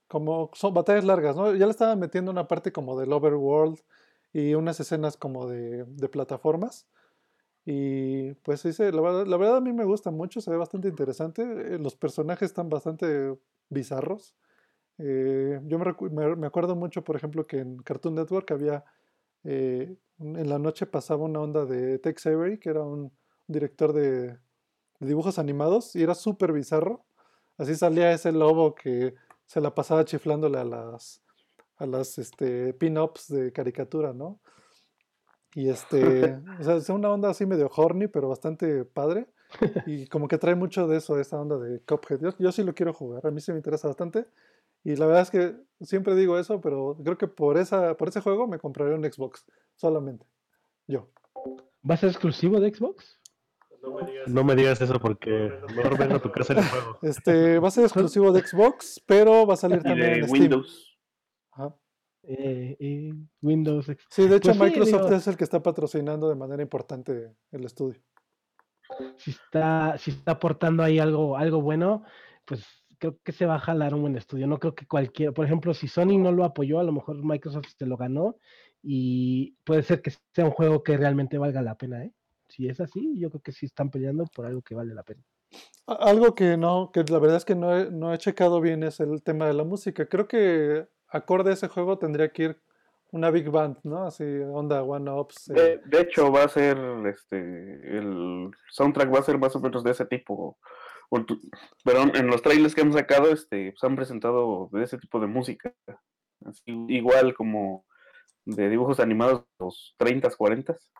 [0.07, 1.53] como son batallas largas, ¿no?
[1.55, 3.79] Ya le estaban metiendo una parte como del overworld
[4.33, 6.87] y unas escenas como de, de plataformas.
[7.65, 10.87] Y pues sí, la verdad, la verdad a mí me gusta mucho, se ve bastante
[10.87, 11.41] interesante.
[11.43, 13.37] eh, Los personajes están bastante
[13.69, 14.35] bizarros.
[14.97, 18.85] Eh, yo me, me- me acuerdo mucho, por ejemplo, que en Cartoon Network había,
[19.45, 23.11] eh, en la noche pasaba una onda de Tex Avery, que era un
[23.47, 24.37] director de,
[24.99, 27.05] de dibujos animados, y era súper bizarro.
[27.57, 29.15] Así salía ese lobo que
[29.49, 31.23] se la pasaba chiflándole a las,
[31.77, 34.39] a las este, pin-ups de caricatura, ¿no?
[35.55, 39.27] Y este, o sea, es una onda así medio horny, pero bastante padre.
[39.87, 42.21] Y como que trae mucho de eso, esa onda de Cuphead.
[42.21, 44.27] Yo, yo sí lo quiero jugar, a mí sí me interesa bastante.
[44.83, 48.21] Y la verdad es que siempre digo eso, pero creo que por, esa, por ese
[48.21, 50.27] juego me compraré un Xbox, solamente.
[50.85, 51.09] Yo.
[51.89, 53.18] ¿Va a ser exclusivo de Xbox?
[54.27, 56.99] No me digas eso porque mejor vengo a tu casa y lo juego.
[57.01, 60.23] Este, va a ser exclusivo de Xbox, pero va a salir Y también de en
[60.27, 60.41] Steam.
[60.41, 60.99] Windows.
[61.51, 61.75] Ajá.
[62.23, 63.87] Eh, eh, Windows.
[64.09, 67.31] Sí, de hecho Pues sí, Microsoft digo- es el que está patrocinando de manera importante
[67.51, 67.99] el estudio.
[69.17, 72.03] si está, si está aportando ahí algo, algo bueno,
[72.45, 72.65] pues
[72.97, 74.45] creo que se va a jalar un buen estudio.
[74.47, 77.67] No creo que cualquier, por ejemplo, si Sony no lo apoyó, a lo mejor Microsoft
[77.77, 78.35] se lo ganó
[78.83, 82.11] y puede ser que sea un juego que realmente valga la pena, ¿eh?
[82.59, 85.23] Si es así, yo creo que sí están peleando por algo que vale la pena.
[85.87, 88.99] Algo que no, que la verdad es que no he, no he checado bien es
[88.99, 90.07] el tema de la música.
[90.07, 92.61] Creo que acorde a ese juego tendría que ir
[93.11, 94.03] una big band, ¿no?
[94.05, 95.51] Así, onda One Ups.
[95.51, 99.61] eh, De, de hecho, va a ser, este, el soundtrack va a ser más o
[99.61, 100.57] menos de ese tipo.
[101.85, 105.27] Pero en los trailers que han sacado, este, pues han presentado de ese tipo de
[105.27, 105.73] música.
[106.45, 107.85] Así, igual como
[108.43, 110.91] de dibujos animados de los 30s, 40s.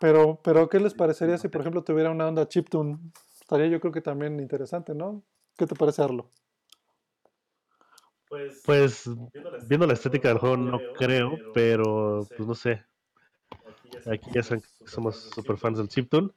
[0.00, 2.98] Pero, pero, ¿qué les parecería si, por ejemplo, tuviera una onda chiptune?
[3.40, 5.22] Estaría yo creo que también interesante, ¿no?
[5.58, 6.30] ¿Qué te parece, Arlo?
[8.64, 9.04] Pues
[9.68, 12.82] viendo la estética del juego no creo, pero pues no sé.
[14.06, 16.30] Aquí ya saben que somos super fans del chiptune.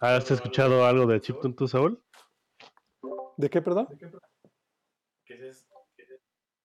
[0.00, 2.02] ¿Has escuchado algo de chiptune tú, Saúl?
[3.38, 3.88] ¿De qué, perdón?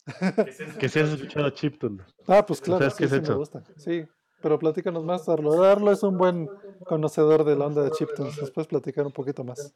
[0.80, 2.04] Que si has escuchado chiptune.
[2.28, 3.38] Ah, pues claro, ¿Sabes sí, qué es sí me eso?
[3.38, 3.64] gusta.
[3.78, 4.06] Sí,
[4.46, 5.64] pero platícanos más, Arlo.
[5.64, 6.48] Arlo es un buen
[6.86, 8.40] conocedor de la onda de chiptunes.
[8.40, 9.74] ¿Nos puedes platicar un poquito más?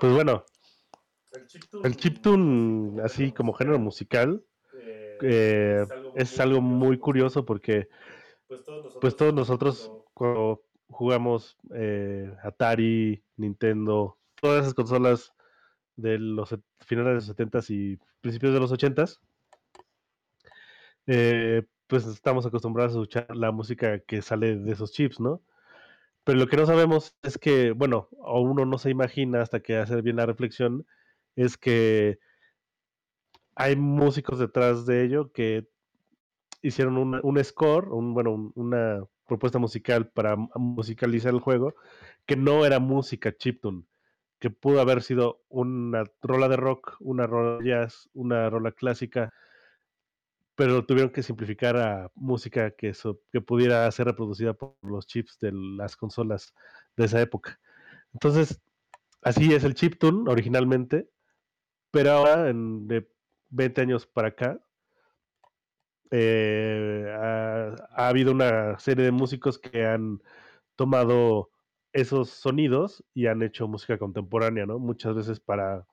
[0.00, 0.42] Pues bueno,
[1.84, 4.42] el chiptune, así como género musical,
[5.20, 7.90] eh, es algo muy curioso porque
[9.02, 15.34] pues todos nosotros cuando jugamos eh, Atari, Nintendo, todas esas consolas
[15.96, 19.20] de los finales de los 70s y principios de los 80s,
[21.06, 25.42] eh, pues estamos acostumbrados a escuchar la música que sale de esos chips, ¿no?
[26.24, 29.76] Pero lo que no sabemos es que, bueno, o uno no se imagina hasta que
[29.78, 30.86] hace bien la reflexión,
[31.36, 32.20] es que
[33.54, 35.68] hay músicos detrás de ello que
[36.62, 41.74] hicieron un, un score, un, bueno, un- una propuesta musical para mu- musicalizar el juego,
[42.26, 43.84] que no era música chiptune,
[44.40, 49.32] que pudo haber sido una rola de rock, una rola de jazz, una rola clásica,
[50.58, 52.92] pero tuvieron que simplificar a música que,
[53.32, 56.52] que pudiera ser reproducida por los chips de las consolas
[56.96, 57.60] de esa época.
[58.12, 58.60] Entonces,
[59.22, 61.10] así es el chiptune originalmente,
[61.92, 63.08] pero ahora, en, de
[63.50, 64.60] 20 años para acá,
[66.10, 70.20] eh, ha, ha habido una serie de músicos que han
[70.76, 71.50] tomado
[71.92, 74.78] esos sonidos y han hecho música contemporánea, ¿no?
[74.80, 75.86] Muchas veces para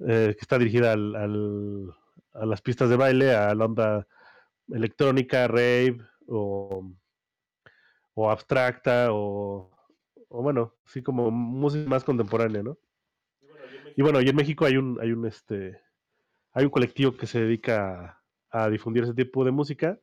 [0.00, 1.94] eh, que está dirigida al-
[2.34, 4.06] a las pistas de baile, a la onda
[4.68, 6.90] electrónica, rave o,
[8.14, 9.70] o abstracta o,
[10.28, 12.78] o bueno, sí como música más contemporánea, ¿no?
[13.96, 15.80] Y bueno, y en México hay un, hay un este,
[16.52, 18.20] hay un colectivo que se dedica
[18.50, 19.98] a, a difundir ese tipo de música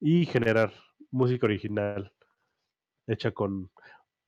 [0.00, 0.72] y generar
[1.10, 2.12] música original
[3.06, 3.70] hecha con,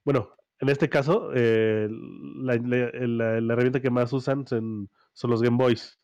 [0.04, 5.30] bueno, en este caso, eh, la, la- la- la herramienta que más usan son, son
[5.30, 6.00] los Game Boys,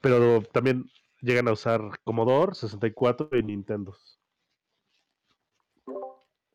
[0.00, 3.96] pero también llegan a usar Commodore 64 y Nintendo.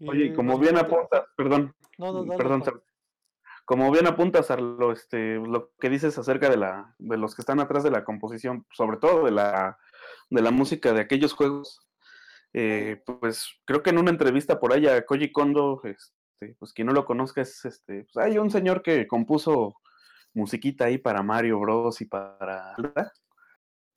[0.07, 2.63] Oye, y como bien apuntas, perdón, No, no, dale, perdón,
[3.69, 7.43] como bien apuntas a lo, este, lo que dices acerca de, la, de los que
[7.43, 9.77] están atrás de la composición, sobre todo de la,
[10.31, 11.85] de la música de aquellos juegos,
[12.53, 16.87] eh, pues creo que en una entrevista por ahí a Koji Kondo, este, pues quien
[16.87, 19.75] no lo conozca es, este, pues hay un señor que compuso
[20.33, 23.13] musiquita ahí para Mario Bros y para Zelda.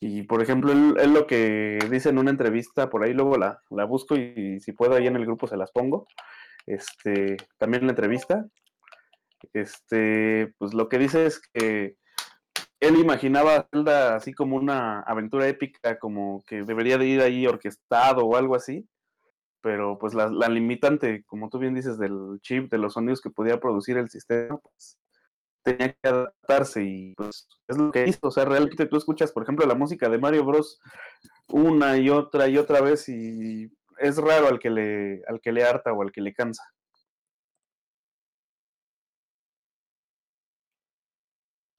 [0.00, 3.62] Y por ejemplo, él, él lo que dice en una entrevista, por ahí luego la,
[3.70, 6.08] la busco y, si puedo ahí en el grupo se las pongo.
[6.66, 8.44] Este, también la entrevista.
[9.52, 11.96] Este, pues lo que dice es que
[12.80, 17.46] él imaginaba a Zelda así como una aventura épica, como que debería de ir ahí
[17.46, 18.88] orquestado o algo así.
[19.60, 23.30] Pero pues la, la limitante, como tú bien dices, del chip, de los sonidos que
[23.30, 24.98] podía producir el sistema, pues
[25.62, 28.20] tenía que adaptarse y pues es lo que hizo.
[28.22, 30.80] O sea, realmente tú escuchas, por ejemplo, la música de Mario Bros.
[31.48, 35.64] una y otra y otra vez y es raro al que le, al que le
[35.64, 36.62] harta o al que le cansa.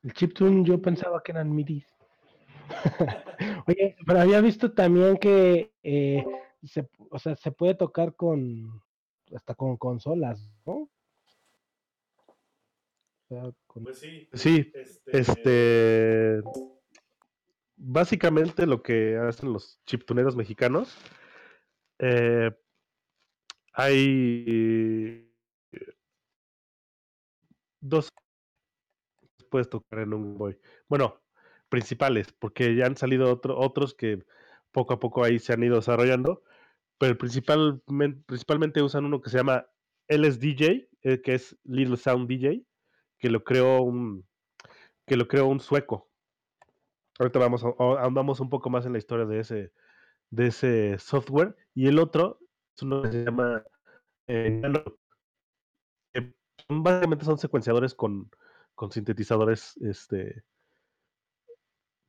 [0.03, 1.87] El chiptune yo pensaba que eran midis.
[3.67, 6.25] Oye, pero había visto también que eh,
[6.63, 8.81] se, o sea, se puede tocar con
[9.33, 10.89] hasta con consolas, ¿no?
[13.33, 13.87] Sea, con-
[14.33, 14.71] Sí,
[15.11, 16.41] este.
[17.75, 20.95] Básicamente lo que hacen los chiptuneros mexicanos.
[21.99, 22.51] eh,
[23.73, 25.29] hay
[27.81, 28.09] dos
[29.49, 30.59] puedes tocar en un Game Boy.
[30.87, 31.21] Bueno,
[31.69, 34.23] principales, porque ya han salido otro- otros que
[34.71, 36.43] poco a poco ahí se han ido desarrollando.
[36.97, 39.65] Pero principalmente, principalmente usan uno que se llama
[40.07, 42.63] LSDJ, eh, que es Little Sound DJ,
[43.23, 44.27] que lo creó un,
[45.07, 46.09] que lo creó un sueco.
[47.17, 49.71] Ahorita vamos a, a- ahondamos un poco más en la historia de ese,
[50.29, 51.55] de ese software.
[51.73, 52.41] Y el otro
[52.75, 53.63] es uno que se llama
[54.27, 54.61] eh,
[56.67, 58.29] básicamente son secuenciadores con,
[58.75, 60.43] con sintetizadores este,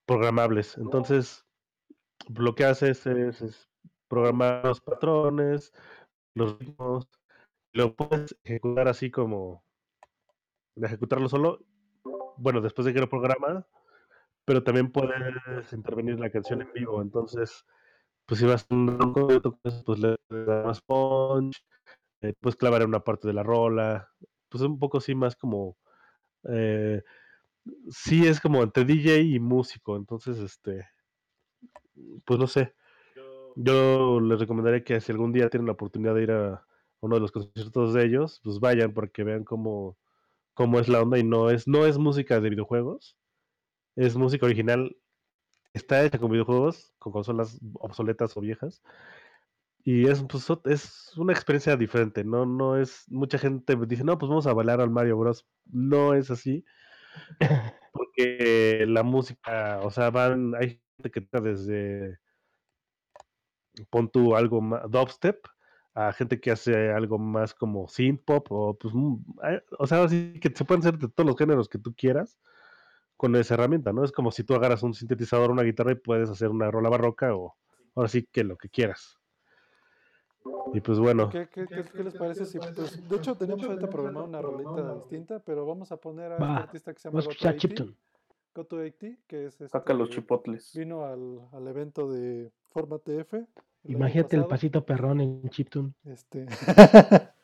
[0.05, 0.77] programables.
[0.79, 1.47] Entonces,
[2.29, 3.71] lo que hace es, es- es
[4.09, 5.73] programar los patrones,
[6.35, 7.09] los ritmos,
[7.73, 9.65] lo puedes ejecutar así como
[10.75, 11.61] de ejecutarlo solo,
[12.37, 13.65] bueno, después de que lo programas,
[14.45, 17.01] pero también puedes intervenir en la canción en vivo.
[17.01, 17.65] Entonces,
[18.27, 19.29] pues si vas a un ronco,
[19.63, 21.65] pues le das más punch,
[22.21, 24.11] eh, puedes clavar una parte de la rola,
[24.49, 25.77] pues un poco así más como,
[26.49, 27.03] eh,
[27.91, 30.89] sí es como entre DJ y músico, entonces, este,
[32.25, 32.75] pues no sé,
[33.57, 36.67] yo les recomendaría que si algún día tienen la oportunidad de ir a
[37.01, 39.99] uno de los conciertos de ellos, pues vayan porque vean cómo,
[40.55, 43.17] cómo es la onda y no es, no es música de videojuegos,
[43.97, 44.97] es música original,
[45.73, 48.83] está hecha con videojuegos, con consolas obsoletas o viejas.
[49.87, 52.47] Y es, pues, es una experiencia diferente, ¿no?
[52.47, 55.47] No es, mucha gente dice, no, pues vamos a bailar al Mario Bros.
[55.67, 56.65] No es así.
[57.93, 62.19] Porque la música, o sea, van, hay gente que está desde,
[63.91, 65.47] pon tú algo más, dubstep,
[65.95, 70.03] a gente que hace algo más como synth pop, o pues, mm, hay- o sea,
[70.05, 72.39] así que se pueden hacer de todos los géneros que tú quieras
[73.17, 74.05] con esa herramienta, ¿no?
[74.05, 77.35] Es como si tú agarras un sintetizador, una guitarra y puedes hacer una rola barroca
[77.35, 77.55] o
[77.95, 79.19] ahora sí que lo que quieras.
[80.75, 83.89] Y pues bueno, ¿Qué, qué, qué- qué les parece si, pues, de hecho teníamos ahorita
[83.89, 87.21] programada una rolita distinta, pero vamos a poner a este Va, artista que se llama
[87.21, 87.97] Vamos a escuchar Goto80, chiptune.
[88.55, 90.73] Goto80, que es Saca los este, chipotles.
[90.75, 93.47] vino al, al evento de Forma TF.
[93.85, 95.93] Imagínate el pasito perrón en chiptune.
[96.05, 96.47] Este.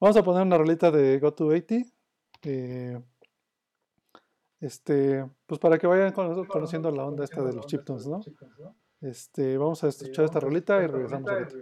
[0.00, 1.90] Vamos a poner una rolita de GoTo80.
[2.44, 3.00] eh,
[4.60, 8.20] este, pues para que vayan cono- conociendo la onda esta de los chiptunes, ¿no?
[9.00, 11.56] Este, vamos a escuchar esta rolita y regresamos ahorita.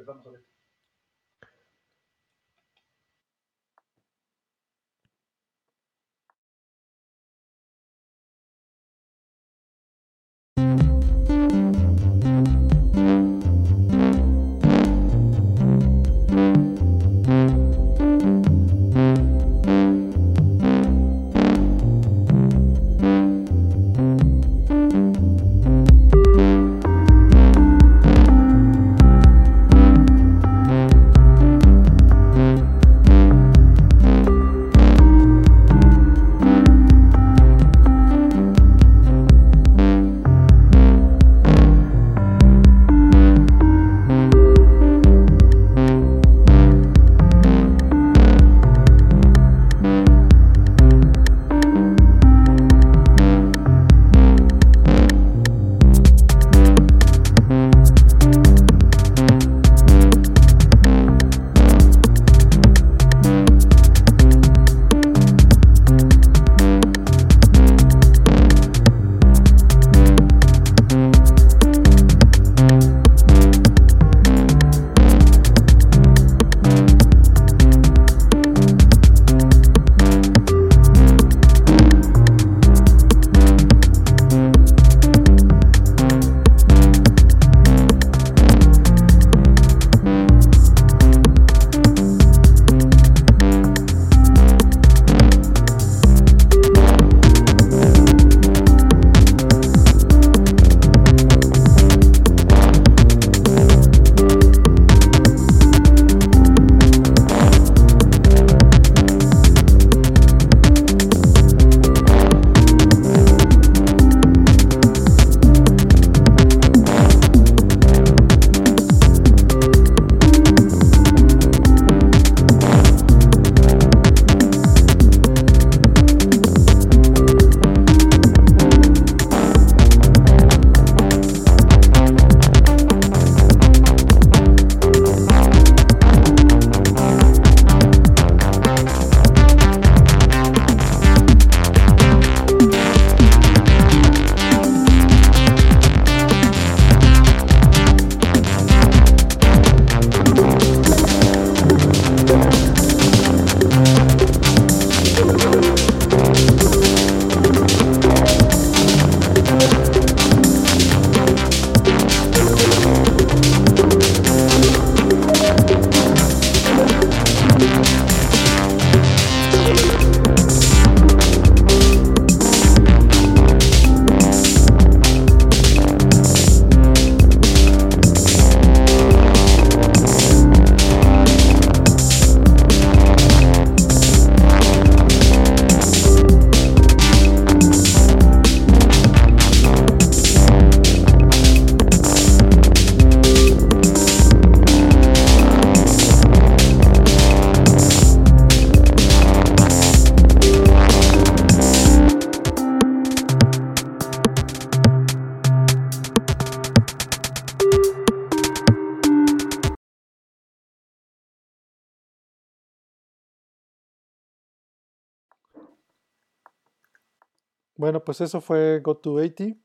[217.81, 219.59] Bueno, pues eso fue Go to 80.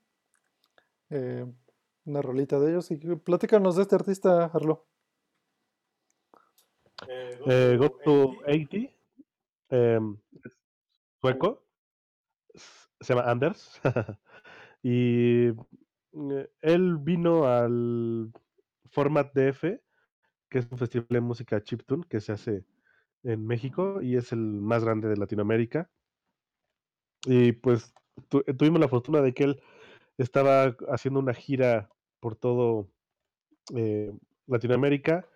[1.10, 1.46] eh,
[2.06, 2.90] una rolita de ellos.
[2.90, 4.88] Y platícanos de este artista, Arlo.
[7.46, 8.78] Eh, Go to 80,
[9.70, 10.54] em, es
[11.20, 11.68] sueco,
[13.02, 13.82] se llama Anders,
[14.82, 18.32] y eh, él vino al
[18.92, 19.82] Format DF,
[20.50, 22.66] que es un festival de música chiptune que se hace
[23.24, 25.90] en México y es el más grande de Latinoamérica.
[27.26, 29.62] Y pues eh, tuvimos la fortuna de que él
[30.18, 31.90] estaba haciendo una gira
[32.20, 32.90] por todo
[33.76, 34.12] eh,
[34.48, 35.28] Latinoamérica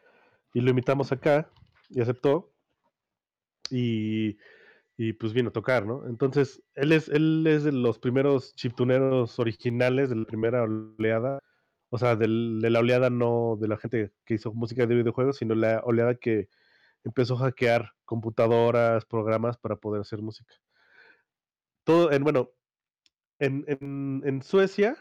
[0.54, 1.50] y lo invitamos acá
[1.90, 2.52] y aceptó
[3.70, 4.38] y,
[4.98, 6.08] y, pues vino a tocar, ¿no?
[6.08, 11.40] Entonces, él es, él es de los primeros chiptuneros originales de la primera oleada,
[11.90, 15.56] o sea, de la oleada no de la gente que hizo música de videojuegos, sino
[15.56, 16.50] la oleada que
[17.04, 20.54] empezó a hackear computadoras, programas para poder hacer música.
[21.84, 22.52] Todo, en, bueno,
[23.40, 24.98] en, en, Suecia,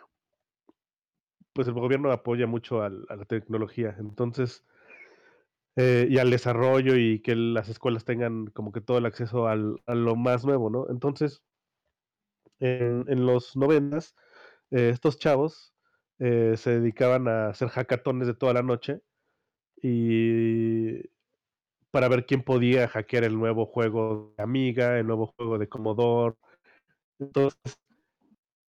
[1.53, 4.65] pues el gobierno apoya mucho a la tecnología, entonces,
[5.77, 9.81] eh, y al desarrollo y que las escuelas tengan como que todo el acceso al-
[9.87, 10.87] a lo más nuevo, ¿no?
[10.91, 11.43] Entonces,
[12.61, 14.17] en, en los noventas,
[14.71, 15.75] eh, estos chavos
[16.19, 19.03] eh, se dedicaban a hacer hackatones de toda la noche
[19.83, 21.01] y
[21.91, 26.37] para ver quién podía hackear el nuevo juego de Amiga, el nuevo juego de Commodore.
[27.21, 27.79] Entonces,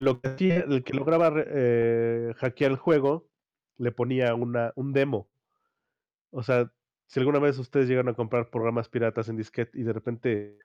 [0.00, 3.28] lo que el que lograba eh, hackear el juego,
[3.78, 5.30] le ponía una, un demo.
[6.32, 6.72] O sea,
[7.06, 10.58] si alguna vez ustedes llegan a comprar programas piratas en disquete y de repente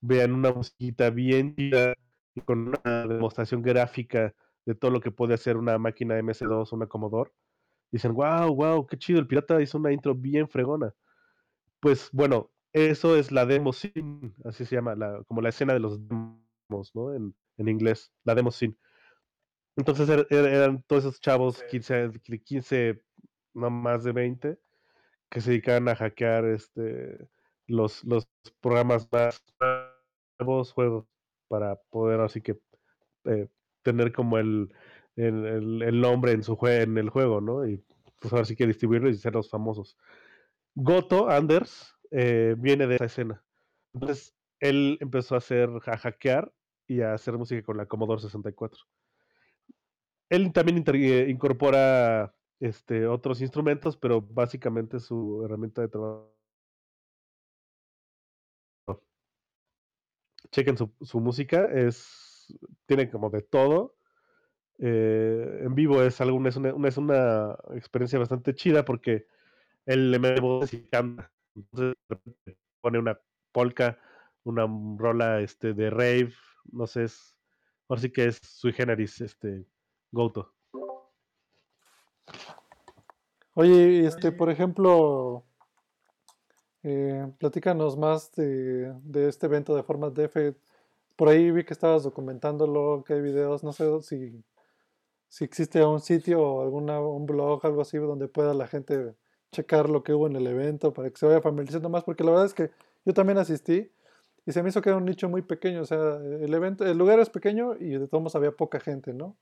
[0.00, 1.94] vean una musiquita bien chida
[2.34, 4.34] y con una demostración gráfica
[4.64, 7.32] de todo lo que puede hacer una máquina MS2 o una Commodore,
[7.90, 10.92] dicen, wow, wow, qué chido, el pirata hizo una intro bien fregona.
[11.80, 15.80] Pues bueno, eso es la demo scene, así se llama, la, como la escena de
[15.80, 17.12] los demos, ¿no?
[17.58, 18.76] En inglés, la demo scene.
[19.76, 23.02] Entonces er- er- eran todos esos chavos, 15, de 15,
[23.54, 24.58] no más de 20,
[25.30, 27.28] que se dedicaban a hackear este,
[27.66, 28.28] los, los
[28.60, 29.42] programas más
[30.38, 31.06] nuevos juegos
[31.48, 32.58] para poder así que
[33.24, 33.48] eh,
[33.82, 34.72] tener como el,
[35.16, 37.66] el, el- el nombre en su jue- en el juego, ¿no?
[37.66, 37.82] Y
[38.20, 39.96] pues ahora sí que distribuirlo y ser los famosos.
[40.74, 43.44] Goto, Anders, eh, viene de esa escena.
[43.94, 46.52] Entonces, él empezó a hacer, a hackear
[46.86, 48.84] y a hacer música con la Commodore 64.
[50.28, 56.32] Él también eh, incorpora este, otros instrumentos, pero básicamente su herramienta de trabajo.
[60.50, 62.56] Chequen su, música, es,
[62.86, 63.96] tiene como de todo.
[64.78, 69.26] Eh, en vivo es, algo, es, una, es una experiencia bastante chida porque
[69.86, 71.32] él le mete voces y canta.
[71.54, 71.96] Entonces,
[72.80, 73.18] pone una
[73.52, 73.98] polka,
[74.44, 74.66] una
[74.98, 76.32] rola este, de rave,
[76.72, 77.34] no sé, es,
[77.88, 79.66] ahora sí que es sui generis, este,
[80.12, 80.52] Goto.
[83.54, 85.44] Oye, y este, por ejemplo,
[86.82, 90.54] eh, platícanos más de, de este evento de Format DF.
[91.16, 94.44] Por ahí vi que estabas documentándolo, que hay videos, no sé si,
[95.28, 99.14] si existe un sitio o alguna, un blog, algo así, donde pueda la gente
[99.52, 102.32] checar lo que hubo en el evento para que se vaya familiarizando más, porque la
[102.32, 102.70] verdad es que
[103.04, 103.90] yo también asistí
[104.46, 106.96] y se me hizo que era un nicho muy pequeño, o sea, el evento, el
[106.96, 109.36] lugar es pequeño y de todos modos había poca gente, ¿no?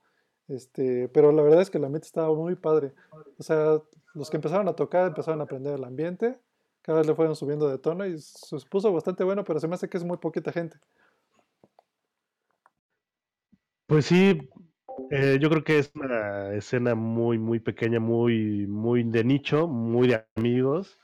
[0.47, 2.91] Este, pero la verdad es que el ambiente estaba muy padre.
[3.37, 3.79] O sea,
[4.15, 6.39] los que empezaron a tocar empezaron a aprender el ambiente,
[6.81, 9.75] cada vez le fueron subiendo de tono y se puso bastante bueno, pero se me
[9.75, 10.77] hace que es muy poquita gente.
[13.85, 14.49] Pues sí,
[15.11, 20.07] eh, yo creo que es una escena muy, muy pequeña, muy, muy de nicho, muy
[20.07, 20.99] de amigos.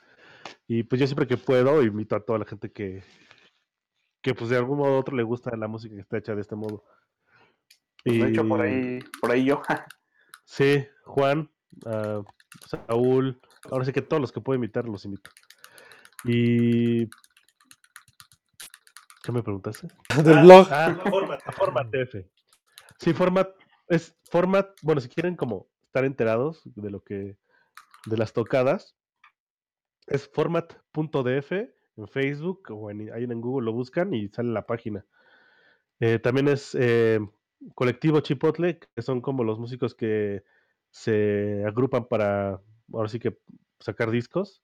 [0.68, 3.04] Y pues yo siempre que puedo invito a toda la gente que,
[4.22, 6.42] que pues de algún modo u otro le gusta la música que está hecha de
[6.42, 6.84] este modo.
[8.04, 9.62] Pues, de hecho, por Y- ahí, por ahí yo.
[10.44, 11.50] Sí, Juan,
[11.86, 12.22] ah,
[12.68, 13.40] Saúl,
[13.72, 15.32] ahora sí que todos los que puedo invitar los invito.
[16.26, 17.06] Y...
[19.24, 19.88] ¿Qué me preguntaste?
[20.26, 20.68] Del blog.
[20.72, 22.26] Ah, format, format DF.
[23.00, 23.50] Sí, format,
[23.88, 27.38] es format, bueno, si quieren como estar enterados de lo que,
[28.08, 28.96] de las tocadas,
[30.08, 31.52] es format.df
[32.08, 35.06] Facebook o en, ahí en Google lo buscan y sale la página.
[36.00, 37.20] Eh, también es eh,
[37.76, 40.44] Colectivo Chipotle, que son como los músicos que
[40.90, 43.38] se agrupan para, ahora sí que
[43.80, 44.64] sacar discos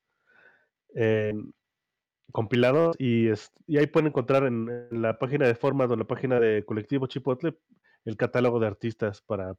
[0.95, 1.33] eh,
[2.31, 6.07] compilados y, es- y ahí pueden encontrar en, la página de Format o en la
[6.07, 7.57] página de Colectivo Chipotle
[8.05, 9.55] el catálogo de artistas para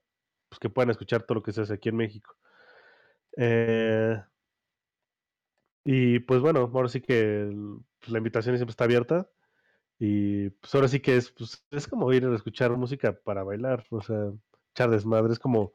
[0.49, 2.35] pues, que puedan escuchar todo lo que se hace aquí en México.
[5.91, 9.31] Y pues bueno, ahora sí que el- pues, la invitación siempre está abierta
[9.99, 13.87] Y pues ahora sí que es, pues, es como ir a escuchar música para bailar,
[13.91, 14.33] o sea,
[14.75, 15.73] echar desmadre, es como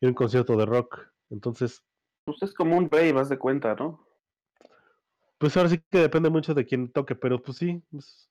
[0.00, 1.00] ir a un concierto de rock.
[1.30, 1.84] Entonces,
[2.24, 4.00] Pues es como un rey, vas de cuenta, ¿no?
[5.38, 8.30] pues ahora sí que depende mucho de quién toque, pero pues sí, es,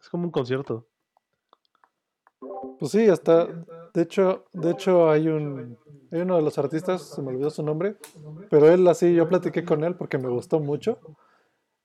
[0.00, 0.88] es como un concierto.
[2.78, 3.48] Pues sí, hasta,
[3.94, 5.78] de hecho, de hecho hay un,
[6.10, 7.96] hay uno de los artistas, se me olvidó su nombre,
[8.50, 10.98] pero él así, yo platiqué con él porque me gustó mucho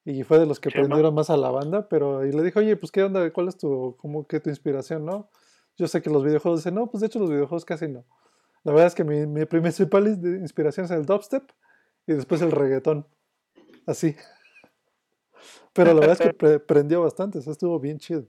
[0.05, 2.75] y fue de los que prendieron más a la banda, pero y le dije, oye,
[2.75, 5.29] pues qué onda, cuál es tu, como que tu inspiración, ¿no?
[5.77, 8.05] Yo sé que los videojuegos, dice, no, pues de hecho los videojuegos casi no.
[8.63, 11.49] La verdad es que mi, mi principal inspiración es el dubstep
[12.07, 13.07] y después el reggaetón,
[13.85, 14.15] así.
[15.73, 18.25] Pero la verdad es que pre- prendió bastante, o sea, estuvo bien chido.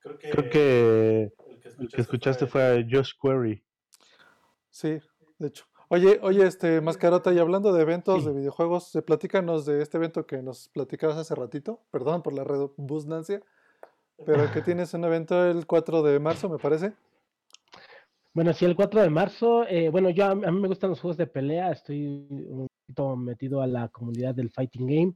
[0.00, 0.18] Creo
[0.50, 1.32] que
[1.78, 3.62] el que escuchaste fue a Josh Query.
[4.70, 4.98] Sí,
[5.38, 5.64] de hecho.
[5.88, 8.28] Oye, oye, este Mascarota, y hablando de eventos Sí.
[8.28, 11.80] de videojuegos, platícanos de este evento que nos platicabas hace ratito.
[11.90, 13.42] Perdón por la redundancia,
[14.24, 16.92] pero que tienes un evento el 4 de marzo, me parece.
[18.32, 21.16] Bueno, sí, el 4 de marzo, eh, bueno, yo a mí me gustan los juegos
[21.16, 25.14] de pelea, estoy un poquito metido a la comunidad del Fighting Game.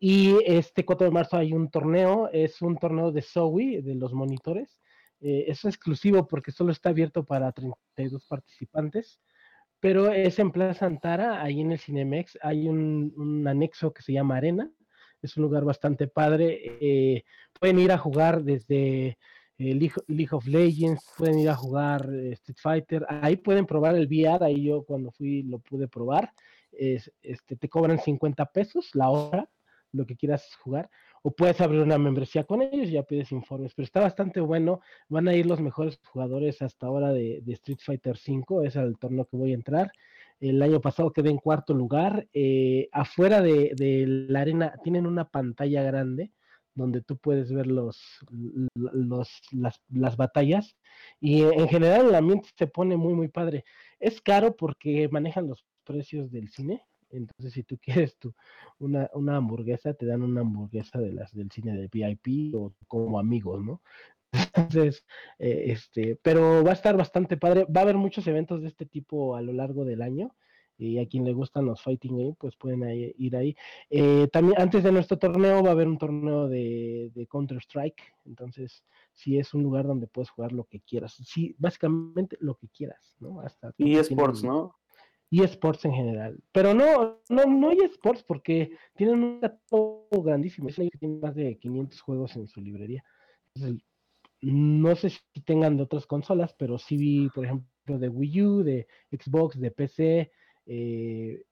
[0.00, 4.12] Y este 4 de marzo hay un torneo, es un torneo de Zowie, de los
[4.12, 4.80] monitores.
[5.20, 9.20] Eh, es exclusivo porque solo está abierto para 32 participantes,
[9.80, 12.38] pero es en Plaza Antara, ahí en el Cinemex.
[12.42, 14.70] Hay un, anexo que se llama Arena,
[15.22, 16.60] es un lugar bastante padre.
[16.80, 17.24] eh,
[17.58, 19.18] pueden ir a jugar desde
[19.58, 24.06] eh, League, of Legends, pueden ir a jugar eh, Street Fighter, ahí pueden probar el
[24.06, 26.32] VR, ahí yo cuando fui lo pude probar.
[26.70, 29.48] Es, este, te cobran 50 pesos la hora,
[29.98, 30.88] lo que quieras jugar,
[31.22, 34.80] o puedes abrir una membresía con ellos y ya pides informes, pero está bastante bueno,
[35.08, 39.26] van a ir los mejores jugadores hasta ahora de, Street Fighter V, es el torneo
[39.26, 39.92] que voy a entrar.
[40.40, 42.28] El año pasado quedé en cuarto lugar.
[42.32, 43.74] eh, afuera de,
[44.28, 46.32] la arena tienen una pantalla grande
[46.74, 48.00] donde tú puedes ver los,
[48.74, 50.76] las, las batallas
[51.20, 53.64] y en general el ambiente se pone muy muy padre.
[53.98, 58.34] Es caro porque manejan los precios del cine, entonces si tú quieres tu,
[58.78, 63.18] una, una hamburguesa, te dan una hamburguesa de las del cine de VIP o como
[63.18, 63.82] amigos, ¿no?
[64.54, 65.04] Entonces,
[65.38, 67.64] eh, este, pero va a estar bastante padre.
[67.64, 70.34] Va a haber muchos eventos de este tipo a lo largo del año.
[70.80, 73.56] Y a quien le gustan los fighting game, pues pueden ahí- ir ahí.
[73.90, 78.00] Eh, también antes de nuestro torneo va a haber un torneo de, de Counter Strike.
[78.26, 81.14] Entonces, sí es un lugar donde puedes jugar lo que quieras.
[81.24, 83.40] Sí, básicamente lo que quieras, ¿no?
[83.40, 84.76] Hasta Y esports, ¿no?
[85.30, 86.38] Y esports en general.
[86.52, 90.68] Pero no, no, no hay esports porque tienen un catálogo grandísimo.
[90.68, 93.04] Es una que tiene más de 500 juegos en su librería.
[93.54, 93.82] Entonces,
[94.40, 98.62] no sé si tengan de otras consolas, pero sí vi, por ejemplo, de Wii U,
[98.62, 100.32] de Xbox, de PC.
[100.66, 101.42] eh,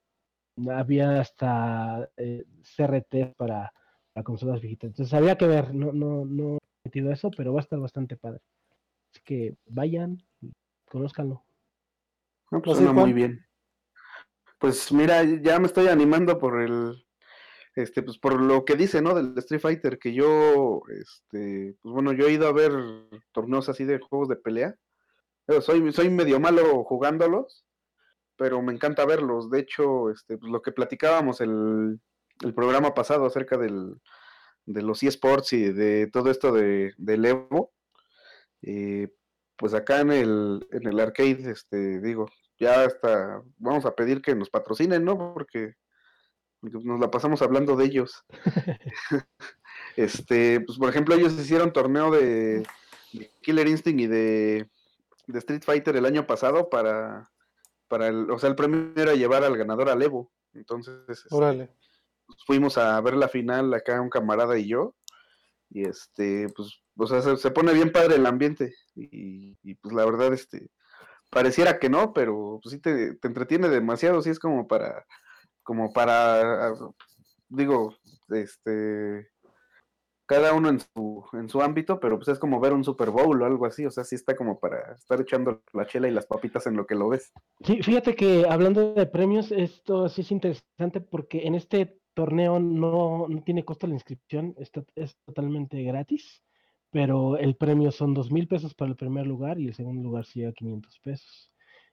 [0.71, 3.73] había hasta eh, CRT para,
[4.13, 4.89] para consolas viejitas.
[4.89, 8.17] Entonces había que ver, no, no, no he metido eso, pero va a estar bastante
[8.17, 8.41] padre.
[9.13, 10.23] Así que vayan,
[10.87, 11.45] conózcanlo.
[12.51, 13.46] No, pues ¿Así, suena muy bien.
[14.59, 17.07] Pues mira, ya me estoy animando por el,
[17.75, 19.15] este, pues por lo que dice, ¿no?
[19.15, 22.73] Del Street Fighter, que yo, este, pues bueno, yo he ido a ver
[23.33, 24.75] torneos así de juegos de pelea.
[25.61, 27.67] Soy, soy medio malo jugándolos,
[28.37, 29.51] pero me encanta verlos.
[29.51, 32.01] De hecho, este, pues lo que platicábamos el,
[32.43, 34.01] el programa pasado acerca del,
[34.65, 37.73] de los eSports y de todo esto de, del Evo,
[38.63, 39.09] eh,
[39.57, 42.27] pues acá en el, en el arcade, este, digo,
[42.59, 45.35] ya hasta vamos a pedir que nos patrocinen, ¿no?
[45.35, 45.75] Porque,
[46.63, 48.25] nos la pasamos hablando de ellos.
[49.97, 52.67] este, pues por ejemplo, ellos hicieron torneo de,
[53.13, 54.69] de Killer Instinct y de,
[55.27, 57.31] de Street Fighter el año pasado para,
[57.89, 60.33] para el, o sea, el premio era llevar al ganador al Evo.
[60.55, 64.95] Entonces, este, pues, fuimos a ver la final acá un camarada y yo.
[65.71, 68.75] Y este, pues, o sea, se, se pone bien padre el ambiente.
[68.95, 70.71] Y, y, pues la verdad, este,
[71.31, 75.05] pareciera que no, pero pues sí te, te entretiene demasiado, sí es como para,
[75.63, 76.73] como para,
[77.49, 77.95] digo,
[78.29, 79.29] este,
[80.27, 83.41] cada uno en su, en su ámbito, pero pues es como ver un Super Bowl
[83.41, 86.27] o algo así, o sea, sí está como para estar echando la chela y las
[86.27, 87.33] papitas en lo que lo ves.
[87.65, 93.27] Sí, fíjate que hablando de premios, esto sí es interesante porque en este torneo no,
[93.29, 96.43] no tiene costo la inscripción, está, es totalmente gratis,
[96.97, 100.25] pero el premio son dos mil pesos para el primer lugar y el segundo lugar
[100.25, 101.53] sí a 500 pesos.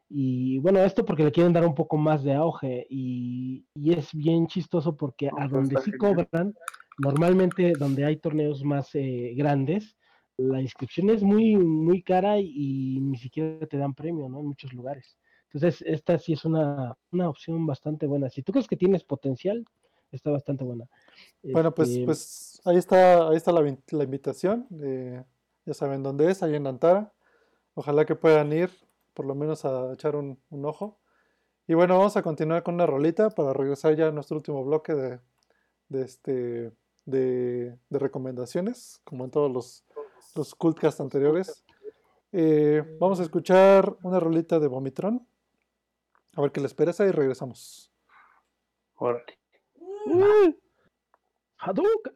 [0.09, 4.13] Y bueno, esto porque le quieren dar un poco más de auge y, y es
[4.13, 5.93] bien chistoso porque No, a donde sí genial.
[5.93, 6.55] cobran,
[6.97, 9.97] normalmente donde hay torneos más eh, grandes,
[10.37, 14.39] la inscripción es muy, muy cara y, y ni siquiera te dan premio, ¿no?
[14.39, 15.17] En muchos lugares.
[15.51, 18.29] Entonces, esta sí es una, una opción bastante buena.
[18.29, 19.65] Si tú crees que tienes potencial,
[20.11, 20.85] está bastante buena.
[21.43, 24.67] Bueno, pues, Este, pues ahí está, ahí está la, la invitación.
[24.81, 25.23] eh,
[25.65, 27.13] ya saben dónde es, ahí en Antara.
[27.73, 28.69] Ojalá que puedan ir,
[29.13, 30.99] por lo menos a echar un, un ojo.
[31.67, 34.93] Y bueno, vamos a continuar con una rolita para regresar ya a nuestro último bloque
[34.93, 35.19] de,
[35.89, 36.71] de este
[37.05, 39.85] de, de recomendaciones, como en todos los,
[40.35, 41.63] los cultcasts anteriores.
[42.31, 45.25] Eh, vamos a escuchar una rolita de Vomitron.
[46.35, 47.91] A ver qué les parece y regresamos.
[48.95, 49.37] Órale.
[51.65, 52.13] Hadouken.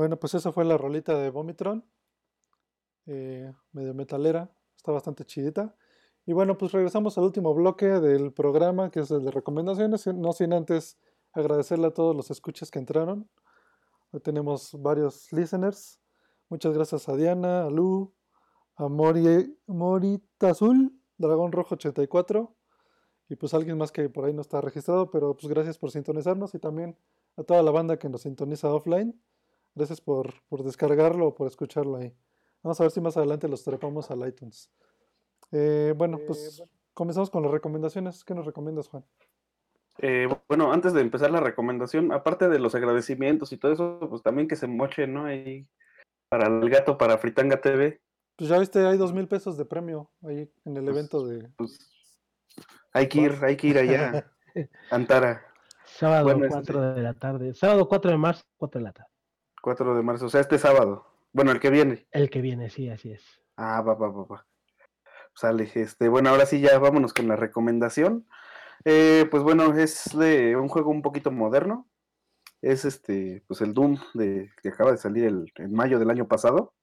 [0.00, 1.84] Bueno, pues esa fue la rolita de Vomitron.
[3.04, 4.50] eh, medio metalera.
[4.74, 5.76] Está bastante chidita.
[6.24, 10.06] Y bueno, pues regresamos al último bloque del programa, que es el de recomendaciones.
[10.06, 10.98] No sin antes
[11.32, 13.28] agradecerle a todos los escuchas que entraron.
[14.10, 16.00] Hoy tenemos varios listeners.
[16.48, 18.14] Muchas gracias a Diana, a Lu,
[18.76, 22.56] a Mori, Morita Azul Dragón Rojo 84
[23.28, 26.54] y pues alguien más que por ahí no está registrado, pero pues gracias por sintonizarnos
[26.54, 26.96] y también
[27.36, 29.20] a toda la banda que nos sintoniza offline.
[29.74, 32.14] Gracias por, por descargarlo o por escucharlo ahí.
[32.62, 34.70] Vamos a ver si más adelante los trepamos al iTunes.
[35.52, 36.62] Eh, bueno, pues
[36.94, 38.24] comenzamos con las recomendaciones.
[38.24, 39.04] ¿Qué nos recomiendas, Juan?
[39.98, 44.22] Eh, bueno, antes de empezar la recomendación, aparte de los agradecimientos y todo eso, pues
[44.22, 45.24] también que se moche, ¿no?
[45.24, 45.66] Ahí
[46.28, 48.00] para el gato, para Fritanga TV.
[48.36, 51.48] Pues ya viste, hay dos mil pesos de premio ahí en el evento de...
[51.56, 51.78] Pues
[52.92, 54.30] hay que ir, hay que ir allá.
[54.90, 55.50] Antara,
[55.84, 57.54] Sábado Bueno, 4 de la tarde.
[57.54, 59.09] Sábado 4 de marzo, 4 de la tarde.
[59.60, 61.06] 4 de marzo, o sea, este sábado.
[61.32, 62.06] Bueno, el que viene.
[62.10, 63.22] El que viene, sí, así es.
[63.56, 64.46] Ah, va, va, va, va.
[65.34, 68.26] Sale, este, bueno, ahora sí ya vámonos con la recomendación.
[68.84, 71.88] Eh, pues bueno, es de un juego un poquito moderno.
[72.62, 76.28] Es este, pues el Doom de, que acaba de salir el, en mayo del año
[76.28, 76.74] pasado.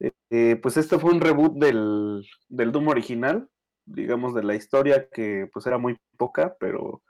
[0.00, 3.48] Eh, eh, pues este fue un reboot del, del Doom original,
[3.84, 7.02] digamos, de la historia que pues era muy poca, pero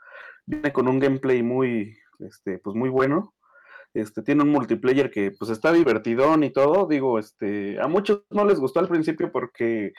[0.46, 3.34] viene con un gameplay muy, este, pues muy bueno.
[3.94, 6.86] Este, tiene un multiplayer que pues está divertidón y todo.
[6.86, 9.92] Digo, este, a muchos no les gustó al principio porque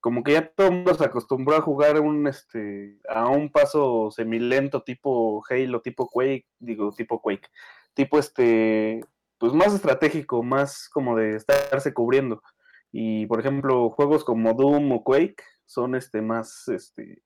[0.00, 4.10] como que ya todo el mundo se acostumbró a jugar un, este, a un paso
[4.10, 7.48] semilento tipo Halo, tipo Quake, digo, tipo Quake,
[7.94, 9.00] tipo este,
[9.38, 12.42] pues más estratégico, más como de estarse cubriendo.
[12.90, 17.22] Y por ejemplo, juegos como Doom o Quake son este más, este,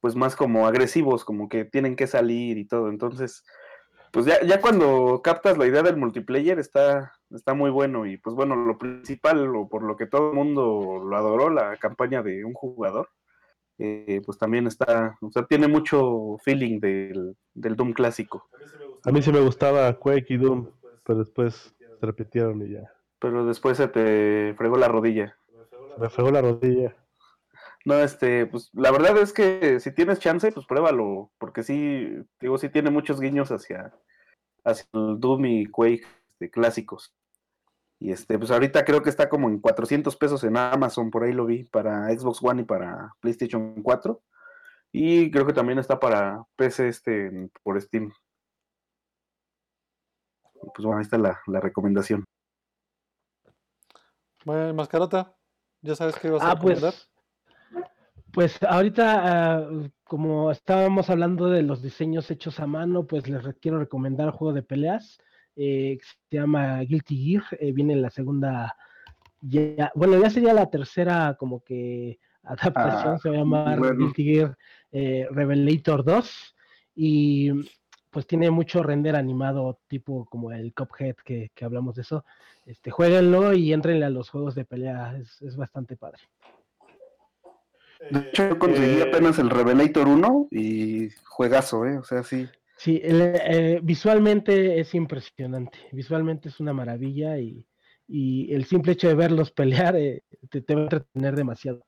[0.00, 2.88] pues más como agresivos, como que tienen que salir y todo.
[2.90, 3.42] Entonces,
[4.12, 8.06] pues ya, ya cuando captas la idea del multiplayer está, está muy bueno.
[8.06, 11.76] Y pues bueno, lo principal, o por lo que todo el mundo lo adoró, la
[11.78, 13.08] campaña de un jugador,
[13.78, 18.48] eh, pues también está, o sea, tiene mucho feeling del, del Doom clásico.
[19.04, 20.68] A mí sí me gustaba Quake y Doom,
[21.04, 22.92] pero después se repitieron y ya.
[23.18, 25.38] Pero después se te fregó la rodilla.
[25.98, 26.94] Me fregó la rodilla.
[27.84, 32.08] No, este, pues la verdad es que si tienes chance, pues pruébalo, porque sí,
[32.40, 33.92] digo, sí tiene muchos guiños hacia,
[34.64, 37.12] hacia el Doom y Quake este, clásicos.
[37.98, 41.32] Y este, pues ahorita creo que está como en 400 pesos en Amazon, por ahí
[41.32, 44.22] lo vi, para Xbox One y para PlayStation 4.
[44.92, 48.12] Y creo que también está para PC este, por Steam.
[50.74, 52.24] Pues bueno, ahí está la, la recomendación.
[54.44, 55.36] Bueno, Mascarota,
[55.80, 56.80] ya sabes qué vas a Ah, pues.
[56.80, 56.92] recomendar.
[56.92, 57.11] Pues
[58.68, 59.68] ahorita, ah,
[60.04, 64.54] como estábamos hablando de los diseños hechos a mano, pues les quiero recomendar un juego
[64.54, 65.18] de peleas
[65.56, 67.44] eh, que se llama Guilty Gear.
[67.60, 68.74] eh, viene la segunda,
[69.40, 73.96] ya, bueno, ya sería la tercera como que adaptación, Ah, se va a llamar bueno.
[73.98, 74.56] Guilty Gear
[74.92, 76.56] eh, Revelator 2
[76.94, 77.50] y
[78.10, 82.24] pues tiene mucho render animado tipo como el Cuphead que, que hablamos de eso.
[82.66, 86.20] Este, jueguenlo y entrenle a los juegos de pelea, es, es bastante padre.
[88.10, 91.98] De hecho, yo conseguí Eh, apenas el Revelator 1 y juegazo, ¿eh?
[91.98, 92.48] O sea, sí.
[92.76, 97.64] Sí, el, eh, visualmente es impresionante, visualmente es una maravilla y,
[98.08, 101.86] y el simple hecho de verlos pelear eh, te, te va a entretener demasiado.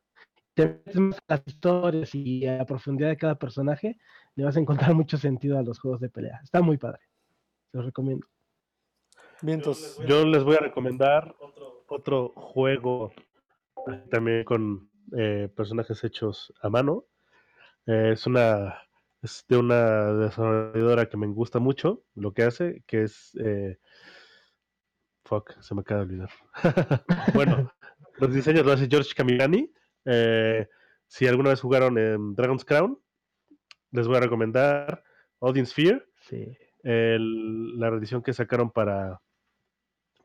[0.54, 3.98] Te metes más a las historias y a la profundidad de cada personaje,
[4.36, 6.40] le vas a encontrar mucho sentido a los juegos de pelea.
[6.44, 7.00] Está muy padre,
[7.72, 8.26] se los recomiendo.
[9.42, 9.98] Vientos.
[10.06, 11.34] Yo les voy a recomendar
[11.88, 13.12] otro juego
[14.10, 17.04] también con eh, personajes hechos a mano.
[17.86, 18.74] Eh, es una
[19.22, 23.78] es de una desarrolladora que me gusta mucho lo que hace, que es eh,
[25.24, 26.30] fuck, se me acaba de olvidar.
[27.34, 27.72] bueno,
[28.18, 29.72] los diseños lo hace George Camilani.
[31.06, 32.98] Si alguna vez jugaron en Dragon's Crown,
[33.92, 35.02] les voy a recomendar
[35.38, 36.56] Odin Sphere Sí.
[36.82, 39.20] el- la reedición que sacaron para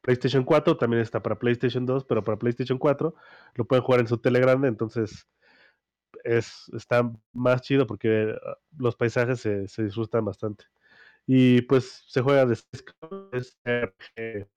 [0.01, 3.13] PlayStation 4 también está para PlayStation 2, pero para PlayStation 4
[3.55, 5.27] lo pueden jugar en su tele grande, entonces
[6.23, 10.65] es, está más chido porque ah, los paisajes se, se disfrutan bastante.
[11.27, 12.57] Y pues se juega de
[13.65, 14.47] RPG,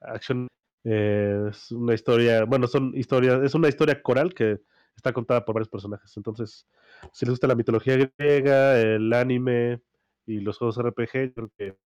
[0.00, 0.48] action,
[0.84, 4.60] eh, es una historia, bueno, son historias, es una historia coral que
[4.96, 6.16] está contada por varios personajes.
[6.16, 6.66] Entonces,
[7.12, 9.80] si les gusta la mitología griega, el anime,
[10.28, 11.76] y los juegos RPG, creo que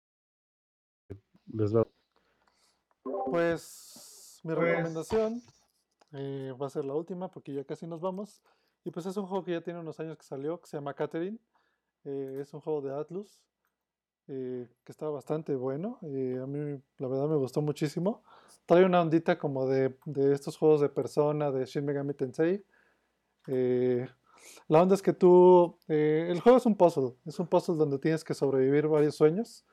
[1.52, 1.86] les va.
[3.32, 5.40] Pues mi recomendación
[6.12, 8.42] eh, va a ser la última porque ya casi nos vamos.
[8.84, 10.92] Y pues es un juego que ya tiene unos años que salió, que se llama
[10.92, 11.38] Catherine.
[12.04, 13.40] Eh, es un juego de Atlus
[14.28, 15.98] eh, que está bastante bueno.
[16.02, 18.22] a mí la verdad me gustó muchísimo.
[18.66, 22.62] Trae una ondita como de, de estos juegos de persona, de Shin Megami Tensei.
[23.46, 25.78] La onda es que tú...
[25.88, 27.14] el juego es un puzzle.
[27.24, 29.64] Es un puzzle donde tienes que sobrevivir varios sueños.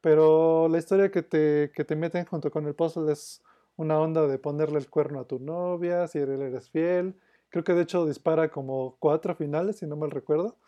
[0.00, 3.42] Pero la historia que te, que te meten junto con el puzzle es
[3.76, 7.14] una onda de ponerle el cuerno a tu novia, si él eres fiel,
[7.50, 10.58] Creo que de hecho dispara como cuatro finales, si no mal recuerdo.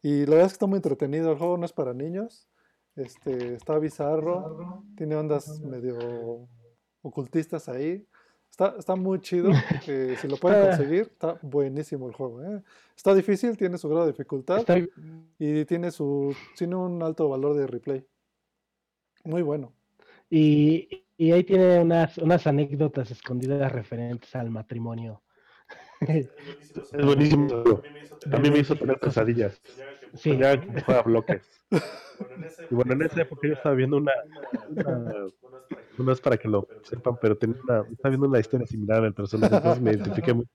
[0.00, 1.30] Y la verdad es que está muy entretenido.
[1.30, 2.48] El juego no es para niños.
[2.96, 4.82] Este, está bizarro.
[4.96, 6.48] Tiene ondas medio
[7.02, 8.06] ocultistas ahí.
[8.50, 9.50] Está, está muy chido.
[9.86, 12.42] eh, si lo pueden conseguir, está buenísimo el juego.
[12.42, 12.62] ¿eh?
[12.96, 14.78] Está difícil, tiene su grado de dificultad Está-
[15.38, 18.06] y tiene su tiene un alto valor de replay.
[19.24, 19.72] Muy bueno.
[20.30, 25.22] y, y ahí tiene unas, unas anécdotas escondidas referentes al matrimonio.
[26.92, 27.48] Es buenísimo.
[28.32, 29.60] A mí me hizo tener pesadillas.
[30.14, 30.30] Sí.
[30.32, 31.42] Soñaba que juega bloques.
[32.70, 34.12] Y bueno, en esa época yo estaba viendo una,
[34.68, 35.26] una-
[35.98, 39.14] no es para que lo sepan, pero tenía una, estaba viendo una historia similar del
[39.14, 40.46] personaje, entonces me identifiqué muy.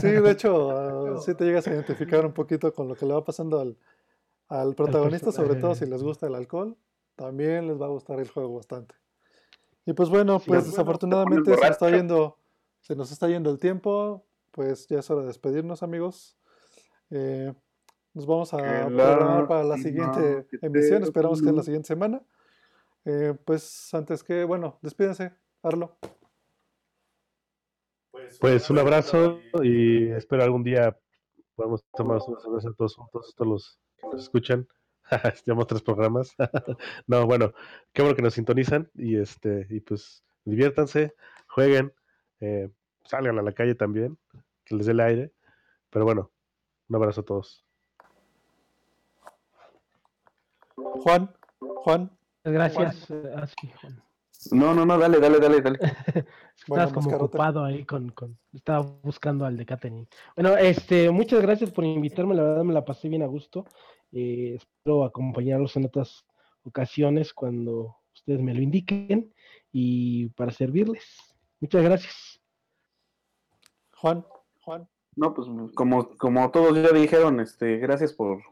[0.00, 3.14] Sí, de hecho, ah, sí te llegas a identificar un poquito con lo que le
[3.14, 3.76] va pasando al,
[4.48, 6.76] al protagonista, sobre todo si les gusta el alcohol,
[7.20, 8.94] también les va a gustar el juego bastante.
[9.84, 12.38] Y pues bueno, pues bueno, desafortunadamente se nos está yendo,
[12.80, 16.38] se nos está yendo el tiempo, pues ya es hora de despedirnos, amigos.
[17.10, 17.52] Eh,
[18.14, 22.22] nos vamos a programar para la siguiente emisión, esperamos que en la siguiente semana.
[23.04, 25.98] Eh, pues antes que, bueno, despídense, Arlo.
[28.40, 30.98] Pues un abrazo y espero algún día
[31.54, 34.66] podamos tomar una cerveza todos juntos, todos los que nos escuchan.
[35.44, 36.34] Llevamos tres programas.
[37.06, 37.52] no, bueno,
[37.92, 41.14] qué bueno que nos sintonizan y este y pues diviértanse,
[41.48, 41.92] jueguen,
[42.40, 42.70] eh,
[43.04, 44.18] salgan a la calle también,
[44.64, 45.32] que les dé el aire.
[45.90, 46.30] Pero bueno,
[46.88, 47.64] un abrazo a todos.
[50.76, 52.10] Juan, Juan,
[52.44, 53.10] Gracias.
[53.36, 54.02] Ah, sí, Juan.
[54.52, 55.78] No, no, no, dale, dale, dale, dale.
[56.66, 60.06] Bueno, Estabas como ocupado ahí con, con- Estaba buscando al de Catering.
[60.36, 63.64] Bueno, este, muchas gracias por invitarme, la verdad me la pasé bien a gusto.
[64.12, 66.24] Eh, espero acompañarlos en otras
[66.64, 69.32] ocasiones cuando ustedes me lo indiquen
[69.72, 71.04] y para servirles.
[71.60, 72.40] Muchas gracias.
[73.96, 74.24] Juan,
[74.62, 74.88] Juan.
[75.16, 78.42] No, pues como, como todos ya dijeron, este, gracias por,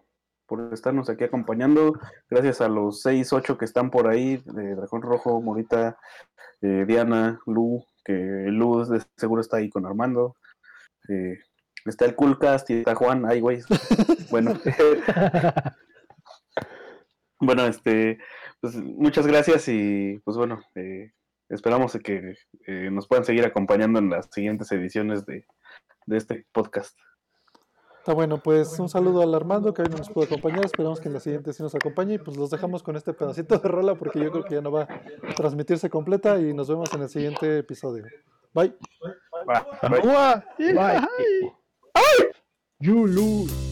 [0.46, 1.94] por estarnos aquí acompañando.
[2.28, 5.98] Gracias a los 6, 8 que están por ahí, de Dragón Rojo, Morita,
[6.60, 10.36] eh, Diana, Lu, que Lu de seguro está ahí con Armando.
[11.08, 11.38] eh,
[11.90, 13.60] está el Coolcast y está Juan, ay güey.
[14.30, 14.58] Bueno,
[17.40, 18.18] bueno, este,
[18.60, 21.12] pues muchas gracias y pues bueno, eh,
[21.48, 22.34] esperamos que
[22.66, 25.46] eh, nos puedan seguir acompañando en las siguientes ediciones de,
[26.06, 26.98] de este podcast.
[28.08, 30.64] Está bueno, pues un saludo al Armando que hoy no nos pudo acompañar.
[30.64, 32.14] Esperamos que en la siguiente sí nos acompañe.
[32.14, 34.72] Y pues los dejamos con este pedacito de rola porque yo creo que ya no
[34.72, 36.40] va a transmitirse completa.
[36.40, 38.06] Y nos vemos en el siguiente episodio.
[38.54, 38.74] Bye.
[40.58, 41.52] Bye.
[42.80, 43.67] You lose.